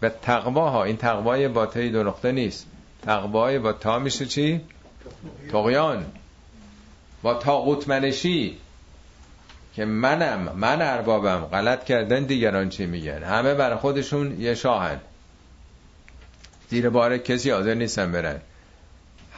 [0.00, 0.84] به تقواها.
[0.84, 2.66] این تقوای با تایی دو نقطه نیست.
[3.02, 4.60] تقوای با تا میشه چی؟
[5.52, 6.06] تقیان
[7.22, 8.58] با تاقوت منشی.
[9.74, 15.00] که منم من اربابم غلط کردن دیگران چی میگن؟ همه برای خودشون یه شاهن.
[16.68, 18.40] زیر بار کسی حاضر نیستن برن.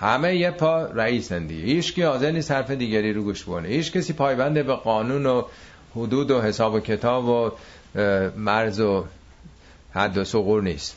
[0.00, 1.64] همه یه پا رئیسن دیگه.
[1.64, 5.42] هیچ کی حاضر نیست حرف دیگری رو گوش بونه هیچ کسی پایبنده به قانون و
[5.96, 7.50] حدود و حساب و کتاب و
[8.36, 9.04] مرز و
[9.92, 10.96] حد و سقور نیست.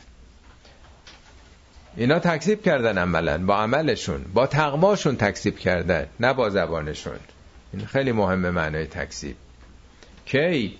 [1.98, 7.20] اینا تکذیب کردن عملا با عملشون با تقواشون تکذیب کردن نه با زبانشون.
[7.74, 9.36] این خیلی مهمه معنای تکذیب.
[10.26, 10.78] کی؟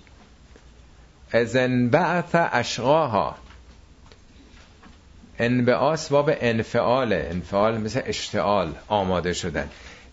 [1.32, 3.36] ازن بعث اشقاها.
[5.38, 9.70] انبعاث و به انفعال مثل اشتعال آماده شدن.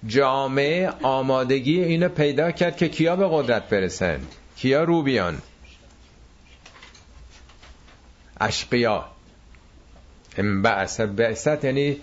[0.08, 4.20] جامعه آمادگی اینو پیدا کرد که کیا به قدرت برسن؟
[4.58, 5.42] کیا روبیان
[8.40, 9.06] اشقیا.
[10.38, 11.00] انبعث.
[11.00, 11.98] بعثت یعنی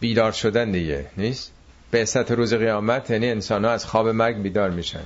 [0.00, 1.52] بیدار شدن دیگه نیست؟
[1.92, 5.02] بعثت روز قیامت یعنی انسان ها از خواب مرگ بیدار میشن.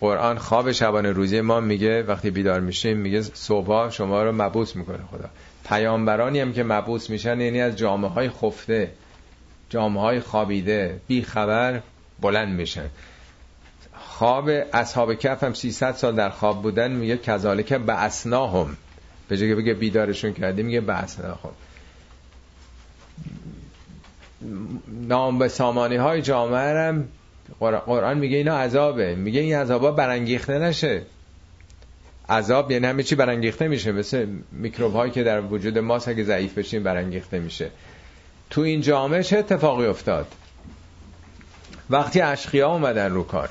[0.00, 4.98] قرآن خواب شبانه روزی ما میگه وقتی بیدار میشیم میگه صبح شما رو مبوس می‌کنه
[5.10, 5.28] خدا.
[5.68, 8.90] پیامبرانی هم که مبوس میشن یعنی از جامعه های خفته
[9.70, 11.80] جامعه های خوابیده بی خبر
[12.20, 12.86] بلند میشن.
[13.98, 18.76] خواب اصحاب کف هم 300 سال در خواب بودن میگه کذالک به اسناهم
[19.28, 21.50] به جای بگه بیدارشون کردیم میگه به اسناهم
[24.88, 27.08] نام به سامانی های جامعه هم
[27.60, 29.14] قرآن میگه اینا عذابه.
[29.14, 31.02] میگه این عذابا برانگیخته نشه.
[32.28, 33.92] عذاب یعنی همه چی برانگیخته میشه.
[33.92, 37.70] مثل میکروب هایی که در وجود ما اگه ضعیف بشیم برانگیخته میشه.
[38.50, 40.26] تو این جامعه چه اتفاقی افتاد؟
[41.90, 43.48] وقتی اشقیا اومدن رو کار.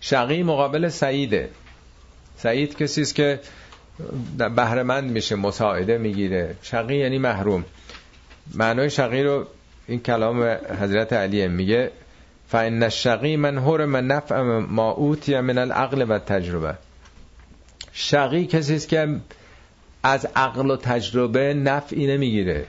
[0.00, 1.50] شقی مقابل سعیده.
[2.36, 3.40] سعید کسی است که
[4.38, 6.54] بهرهمند میشه مساعده می‌گیره.
[6.62, 7.64] شقی یعنی محروم.
[8.54, 9.46] معنای شقی رو
[9.86, 10.42] این کلام
[10.80, 11.90] حضرت علیه میگه
[12.48, 16.74] فان الشقی من من نفع ما اوتی من العقل و تجربه
[17.92, 19.16] شقی کسی است که
[20.02, 22.66] از عقل و تجربه نفعی نمی‌گیره.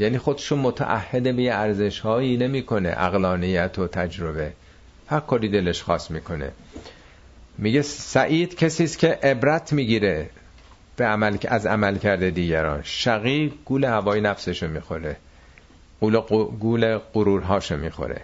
[0.00, 4.52] یعنی خودشو متعهد به ارزش هایی نمی‌کنه عقلانیت و تجربه.
[5.06, 6.52] هر کاری دلش خواست می‌کنه.
[7.58, 10.30] میگه سعید کسی است که عبرت می‌گیره.
[10.98, 12.80] به عمل از عمل کرده دیگران.
[12.82, 15.16] شقی گول هوای نفسشو می‌خوره.
[16.00, 16.20] گول,
[16.60, 18.20] گول غرورهاشو می‌خوره.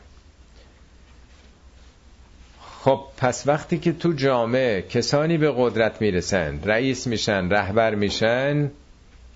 [2.61, 8.71] خب پس وقتی که تو جامعه کسانی به قدرت می‌رسن رئیس میشن رهبر میشن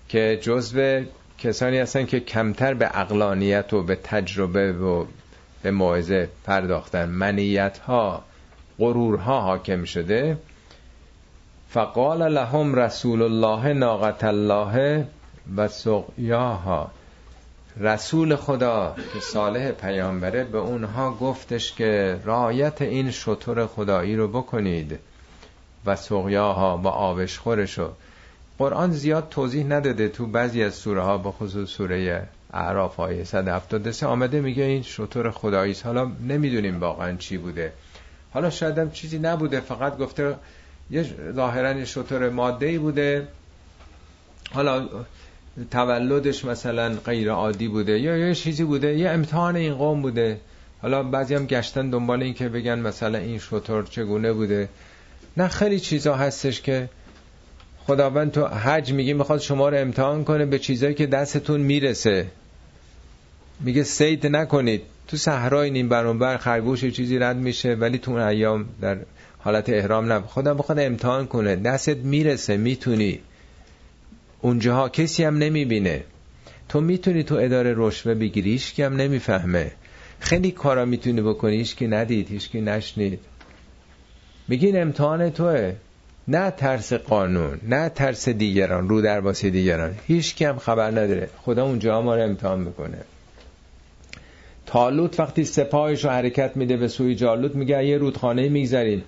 [0.09, 1.03] که جزو
[1.37, 5.05] کسانی هستن که کمتر به اقلانیت و به تجربه و
[5.63, 7.09] به موعظه پرداختن.
[7.09, 8.23] منیت ها
[8.79, 10.37] غرورها حاکم شده.
[11.69, 15.05] فقال لهم رسول الله ناقت الله
[15.55, 16.91] و سقیاها.
[17.79, 24.99] رسول خدا که صالح پیامبره به اونها گفتش که رایت این شطور خدایی رو بکنید
[25.85, 27.91] و سقیاها با آبش خورشو
[28.57, 34.05] قرآن زیاد توضیح نداده تو بعضی از سوره ها به خصوص سوره اعراف های 173
[34.05, 35.75] آمده میگه این شطور خدایی.
[35.83, 37.73] حالا نمی‌دونیم واقعا چی بوده.
[38.33, 40.35] حالا شاید هم چیزی نبوده فقط گفته
[40.91, 43.27] یه ظاهرا شطور ماده بوده.
[44.51, 44.89] حالا
[45.71, 50.39] تولدش مثلا غیر عادی بوده یا یه چیزی بوده یه امتحان این قوم بوده.
[50.81, 54.69] حالا بعضی هم گشتن دنبال این که بگن مثلا این شطور چگونه بوده.
[55.37, 56.89] نه خیلی چیزا هستش که
[57.87, 62.27] خداوند تو حج میگه می‌خواد شما رو امتحان کنه به چیزایی که دستتون می‌رسه.
[63.59, 64.81] میگه سید نکنید.
[65.07, 68.97] تو صحرای نیم برانبر خرگوش چیزی رد میشه ولی تو اون ایام در
[69.39, 71.55] حالت احرام نه خدا بخواد امتحان کنه.
[71.55, 73.19] دستت می‌رسه می‌تونی.
[74.41, 76.03] اونجاها کسی هم نمی‌بینه.
[76.69, 79.71] تو می‌تونی تو اداره رشوه بگیری هیچ هم نمی‌فهمه.
[80.19, 83.19] خیلی کارا می‌تونی بکنی هیچ که ندید هیچ که نشنید.
[84.47, 85.73] میگین امتحان توه.
[86.27, 89.95] نه ترس قانون نه ترس دیگران رو در دیگران.
[90.07, 91.29] هیچ هم خبر نداره.
[91.37, 92.97] خدا اونجا ما رو امتحان می‌کنه.
[94.65, 99.03] تالوت وقتی سپاهش رو حرکت میده به سوی جالوت میگه یه رودخانه میگذرین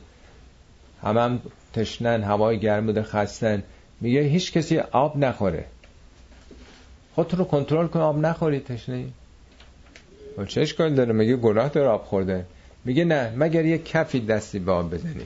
[1.03, 1.39] هم هم
[1.73, 3.63] تشنن هوای گرم بوده خستن.
[4.01, 5.65] میگه هیچ کسی آب نخوره.
[7.15, 9.05] خودتون رو کنترل کن آب نخوری تشنه.
[10.37, 12.45] و چه اشکال داره؟ میگه گناه داره آب خورده.
[12.85, 15.25] میگه نه مگر یه کفی دستی به آب بزنی.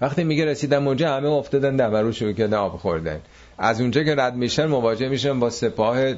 [0.00, 3.20] وقتی میگه رسیدم اونجا همه افتادن دورو شروع کردن آب خوردن.
[3.58, 6.14] از اونجا که رد میشن مواجه میشن با سپاه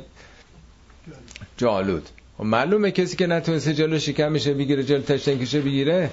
[1.56, 2.02] جالود.
[2.02, 6.10] و خب معلومه کسی که نتونسته جلو شکم میشه بگیره جلو تشتن کشه بگیره.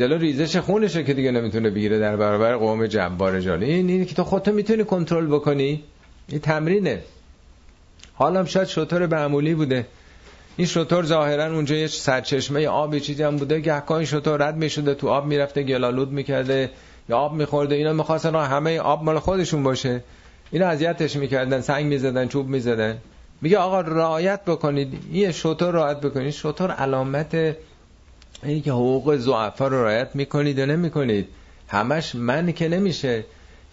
[0.00, 4.14] جلو ریزش خونشه که دیگه نمی‌تونه بگیره در برابر قوم جبار جالو این اینه که
[4.14, 5.82] تو خودتو می‌تونی کنترل بکنی
[6.28, 6.98] این تمرینه.
[8.14, 9.86] حالا شاید شطور معمولی بوده.
[10.56, 13.60] این شطور ظاهرا اونجا یه سرچشمه آبی چیزی هم بوده.
[13.60, 16.70] گهگاه شطور رد می‌شده تو آب می‌رفته گلالود می‌کرده
[17.08, 17.74] یا آب میخورده.
[17.74, 20.04] اینا می‌خواستن همه آب مال خودشون باشه.
[20.50, 22.98] اینا اذیتش می‌کردن سنگ می‌زدن چوب می‌زدن.
[23.42, 24.98] میگه آقا رعایت بکنید.
[25.12, 26.30] یه شطور رعایت بکنید.
[26.30, 27.56] شطور علامت
[28.42, 31.28] اینی که حقوق زعفا رو رعایت می‌کنید یا نمی‌کنید
[31.68, 33.24] همش من که نمیشه.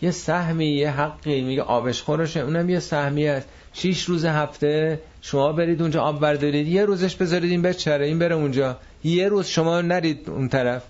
[0.01, 3.47] یه سهمی یه حقی میگه آبش خورشه اونم یه سهمی است.
[3.73, 8.35] شیش روز هفته شما برید اونجا آب بردارید یه روزش بذارید این بچره این بره
[8.35, 8.77] اونجا.
[9.03, 10.83] یه روز شما نرید اون طرف.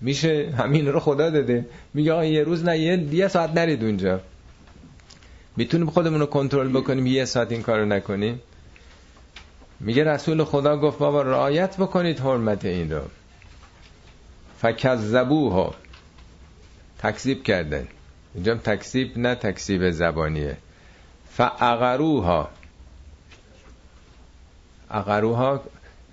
[0.00, 1.66] میشه همین رو خدا داده.
[1.94, 4.20] میگه آقا یه روز نه یه, یه ساعت نرید اونجا.
[5.56, 8.40] می‌تونیم خودمون رو کنترل بکنیم یه ساعت این کارو نکنیم.
[9.80, 13.00] میگه رسول خدا گفت بابا رعایت بکنید حرمت این رو.
[14.60, 15.74] فکذبوها.
[16.98, 17.88] تکذیب کردن.
[18.34, 20.56] اینجا تکذیب نه تکذیب زبانیه.
[21.30, 22.48] فعقروها
[24.90, 25.60] عقروها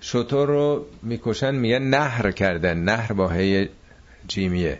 [0.00, 2.78] شطور رو می‌کشن میگه نهر کردن.
[2.78, 3.68] نهر با هی
[4.28, 4.78] جیمیه.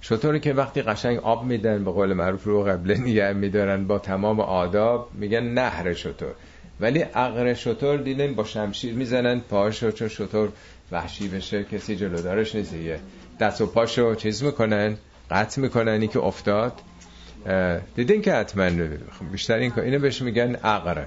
[0.00, 4.40] شطوری که وقتی قشنگ آب میدن به قول معروف رو قبله نگه میدارن با تمام
[4.40, 6.34] آداب میگن نهر شطور.
[6.80, 10.52] ولی عقر شطور دیدن با شمشیر می‌زنن پاهاشو چون شطور
[10.92, 12.74] وحشی بشه کسی جلودارش نیست
[13.40, 14.96] دست و پاشو چیز می‌کنن
[15.30, 16.72] قطع می‌کنن این که افتاد
[17.96, 18.70] دیدین که حتما
[19.32, 21.06] بیشتر این اینو بهش میگن عقره.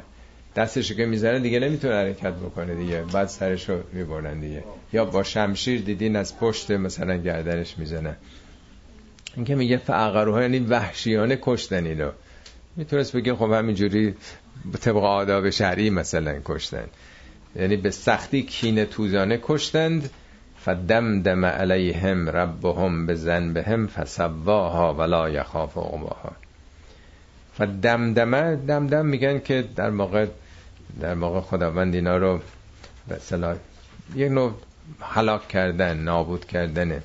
[0.56, 3.02] دستش که می‌زنه دیگه نمی‌تونه حرکت بکنه دیگه.
[3.02, 4.64] بعد سرش رو می‌برن دیگه.
[4.94, 8.16] یا با شمشیر دیدین از پشت مثلا گردنش می‌زنه.
[9.36, 12.12] این که میگه فعقروها یعنی وحشیانه کشتن اینو.
[12.76, 14.16] می‌تونست بگه خب همینجوری
[14.82, 16.86] طبق آداب شرعی مثلا کشتن.
[17.56, 20.10] یعنی به سختی کین توزانه کشتند.
[20.66, 26.32] فدمدم علیهم ربهم به ذنبهم فسواها ولا یخاف عقباها
[27.58, 30.28] فدمدمه دمدم میگن که در موقع
[31.00, 32.40] در موقع خداوند اینا رو
[33.08, 33.56] به صلاح
[34.16, 34.54] یک نوع
[35.00, 37.02] حلاک کردن نابود کردنه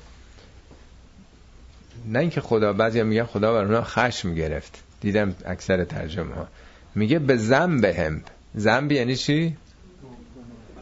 [2.07, 4.83] نه اینکه خدا بعضی میگن خدا بر اونا خشم گرفت.
[5.01, 6.47] دیدم اکثر ترجمه ها
[6.95, 8.21] میگه به زنب هم
[8.55, 9.57] زنب یعنی چی؟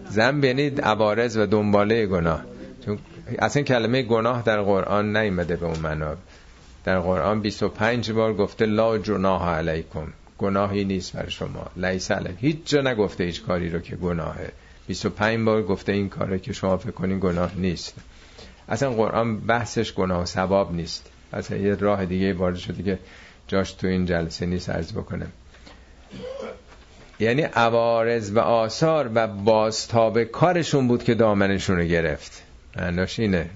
[0.09, 2.41] زنب یعنی عوارض و دنباله گناه.
[2.85, 2.97] چون
[3.39, 6.15] اصلا کلمه گناه در قرآن نیمده به اون معنا.
[6.83, 10.07] در قرآن 25 بار گفته لا جناح علیکم.
[10.37, 11.65] گناهی نیست بر شما.
[11.77, 14.51] لیس هیچ جا نگفته هیچ کاری رو که گناهه.
[14.87, 17.95] 25 بار گفته این کاره که شما فکر کنین گناه نیست.
[18.69, 21.11] اصلا قرآن بحثش گناه و ثواب نیست.
[21.33, 22.99] اصلا یه راه دیگه وارد شده که
[23.47, 25.31] جاش تو این جلسه نیست عرض بکنم.
[27.19, 32.43] یعنی عوارض و آثار و بازتاب کارشون بود که دامنشون رو گرفت.
[32.77, 33.49] معناش اینه.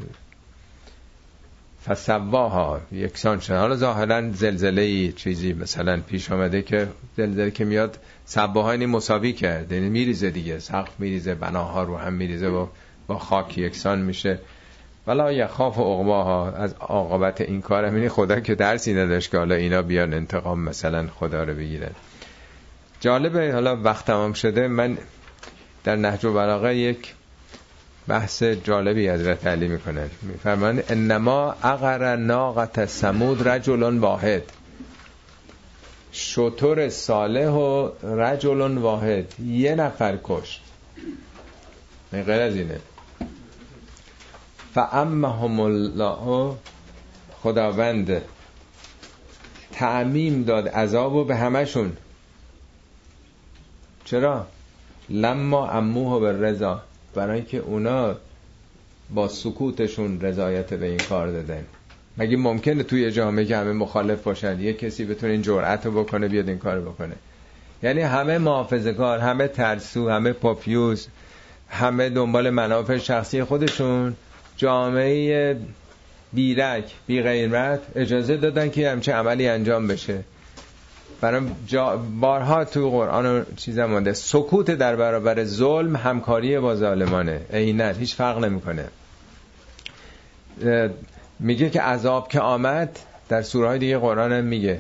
[1.86, 6.88] فسواها یکسان شد حالا ظاهرا زلزله چیزی مثلا پیش آمده که
[7.18, 9.72] زلزله که میاد سباها مساوی کرد.
[9.72, 10.59] یعنی میریزه دیگه.
[10.59, 12.68] سقف میریزه بناها رو هم میریزه و
[13.07, 14.39] با خاک یکسان میشه.
[15.07, 16.51] ولا یخاف عقباها.
[16.51, 21.07] از عاقبت این کار همینی خدا که درسی نداشت که حالا اینا بیان انتقام مثلا
[21.07, 21.91] خدا رو بگیرن.
[23.04, 23.54] جالبه.
[23.54, 24.68] حالا وقت تمام شده.
[24.68, 24.97] من
[25.84, 27.14] در نهج و بلاغه یک
[28.08, 34.43] بحث جالبی از علی می‌کنن میفرمایند انما اقر ناقت سمود رجل واحد.
[36.12, 39.39] شطور صالح و رجل واحد.
[39.39, 40.62] یه نفر کشت.
[42.12, 42.80] غیر از اینه.
[44.74, 46.56] فامهم الله
[47.41, 48.22] خداوند
[49.72, 51.97] تعمیم داد عذابو به همشون
[54.06, 54.47] چرا؟
[55.10, 56.82] لما اموه به رضا
[57.16, 58.16] برای که اونا
[59.14, 61.66] با سکوتشون رضایت به این کار دادن.
[62.18, 66.28] مگه ممکنه توی جامعه که همه مخالف باشن یه کسی بتونه این جرأت رو بکنه
[66.28, 67.16] بیاد این کار بکنه؟
[67.84, 71.08] یعنی همه محافظه کار همه ترسو همه پاپیوز
[71.70, 74.16] همه دنبال منافع شخصی خودشون
[74.58, 75.58] جامعه
[76.34, 80.24] بیرک بی غیرت اجازه دادن که همچه عملی انجام بشه.
[81.24, 87.41] برای جا بارها تو قرآن چیز مانده سکوت در برابر ظلم همکاری با ظالمانه.
[87.53, 88.86] عینت هیچ فرق نمی‌کنه.
[91.39, 92.99] میگه که عذاب که آمد
[93.30, 94.80] در سوره های دیگه قرآن میگه.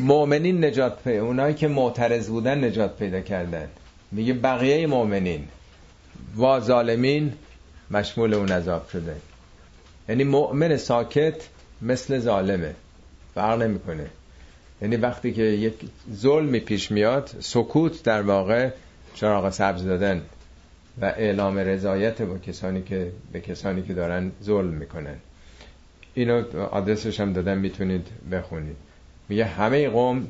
[0.00, 3.68] مؤمنین نجات پیدا اونایی که معترض بودن نجات پیدا کردن.
[4.12, 5.48] میگه بقیه مؤمنین.
[6.38, 7.32] و ظالمین
[7.90, 9.16] مشمول اون عذاب شده.
[10.08, 11.34] یعنی مؤمن ساکت
[11.82, 12.74] مثل ظالمه.
[13.34, 14.06] فرق نمی‌کنه.
[14.82, 15.74] یعنی وقتی که یک
[16.12, 18.70] ظلمی پیش میاد سکوت در واقع
[19.14, 20.22] چراغ سبز دادن
[21.00, 25.16] و اعلام رضایت با کسانی که به کسانی که دارن ظلم می‌کنن.
[26.14, 28.76] اینو آدرسش هم دادن می‌تونید بخونید.
[29.28, 30.26] میگه همه قوم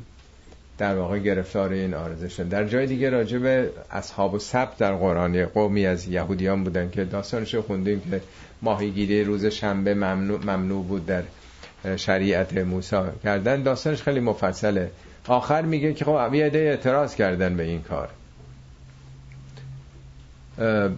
[0.79, 4.95] در واقع گرفتار این آرزه شد در جای دیگه راجع به اصحاب و سبت در
[4.95, 8.21] قرآن قومی از یهودیان بودن که داستانش خوندیم که
[8.63, 11.23] ماهیگیری روز شنبه ممنوع, ممنوع بود در
[11.97, 14.91] شریعت موسی کردن داستانش خیلی مفصله.
[15.29, 18.09] آخر میگه که خب یه اعتراض کردن به این کار.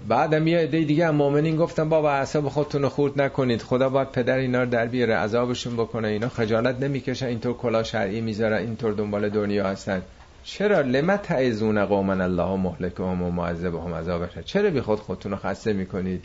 [0.08, 4.12] بعدم یه عده دیگه هم مؤمنین گفتن بابا اعصاب خودتون رو خورد نکنید خدا باید
[4.12, 8.92] پدر اینا رو در بیاره عذابشون بکنه اینا خجالت نمی‌کشن اینطور کلا شرعی می‌ذارن اینطور
[8.92, 10.02] دنبال دنیا هستن.
[10.44, 15.72] چرا؟ لما تعزون قوما الله مهلکهم و معذبهم عذابش چرا بی خود خودتون رو خسته
[15.72, 16.24] می‌کنید؟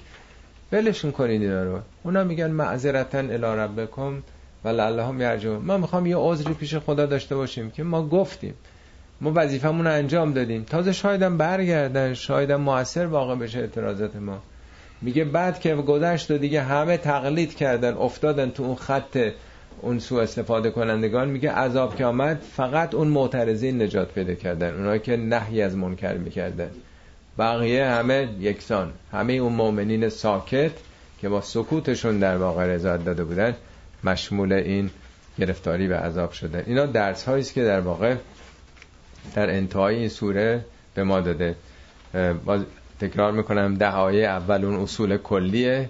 [0.72, 1.80] ولشون کنید اینا رو.
[2.04, 4.22] اونا میگن معذرتا الی ربکم.
[4.66, 8.54] و هم یرجون ما می‌خوام یه عذری پیش خدا داشته باشیم که ما گفتیم.
[9.22, 10.64] ما وظیفمون رو انجام دادیم.
[10.64, 14.42] تازه شایدم برگردن شایدم موثر واقع بشه اعتراضات ما.
[15.02, 19.32] میگه بعد که گذشت و دیگه همه تقلید کردن افتادن تو اون خط
[19.82, 24.74] اون سو استفاده کنندگان میگه عذاب که آمد فقط اون معترضین نجات پیدا کردن.
[24.78, 26.70] اونایی که نهی از منکر می‌کردن.
[27.40, 28.92] بقیه همه یکسان.
[29.12, 30.72] همه اون مؤمنین ساکت
[31.22, 33.56] که با سکوتشون در واقع رضایت داده بودن.
[34.06, 34.90] مشمول این
[35.40, 36.64] گرفتاری و عذاب شده.
[36.68, 38.16] اینا درس هایی است که در واقع
[39.36, 41.56] در انتهای این سوره به ما داده.
[42.46, 42.62] باز
[43.00, 45.90] تکرار می‌کنم ده آیه اول اون اصول کلیه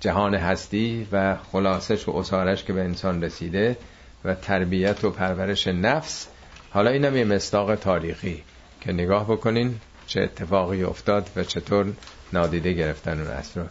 [0.00, 3.76] جهان هستی و خلاصش و اصارش که به انسان رسیده
[4.24, 6.28] و تربیت و پرورش نفس.
[6.70, 8.42] حالا اینم یه مستاق تاریخی
[8.80, 9.74] که نگاه بکنین
[10.06, 11.86] چه اتفاقی افتاد و چطور
[12.32, 13.68] نادیده گرفتن اون اسرار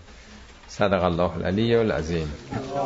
[0.68, 2.34] صدق الله العلی العظیم.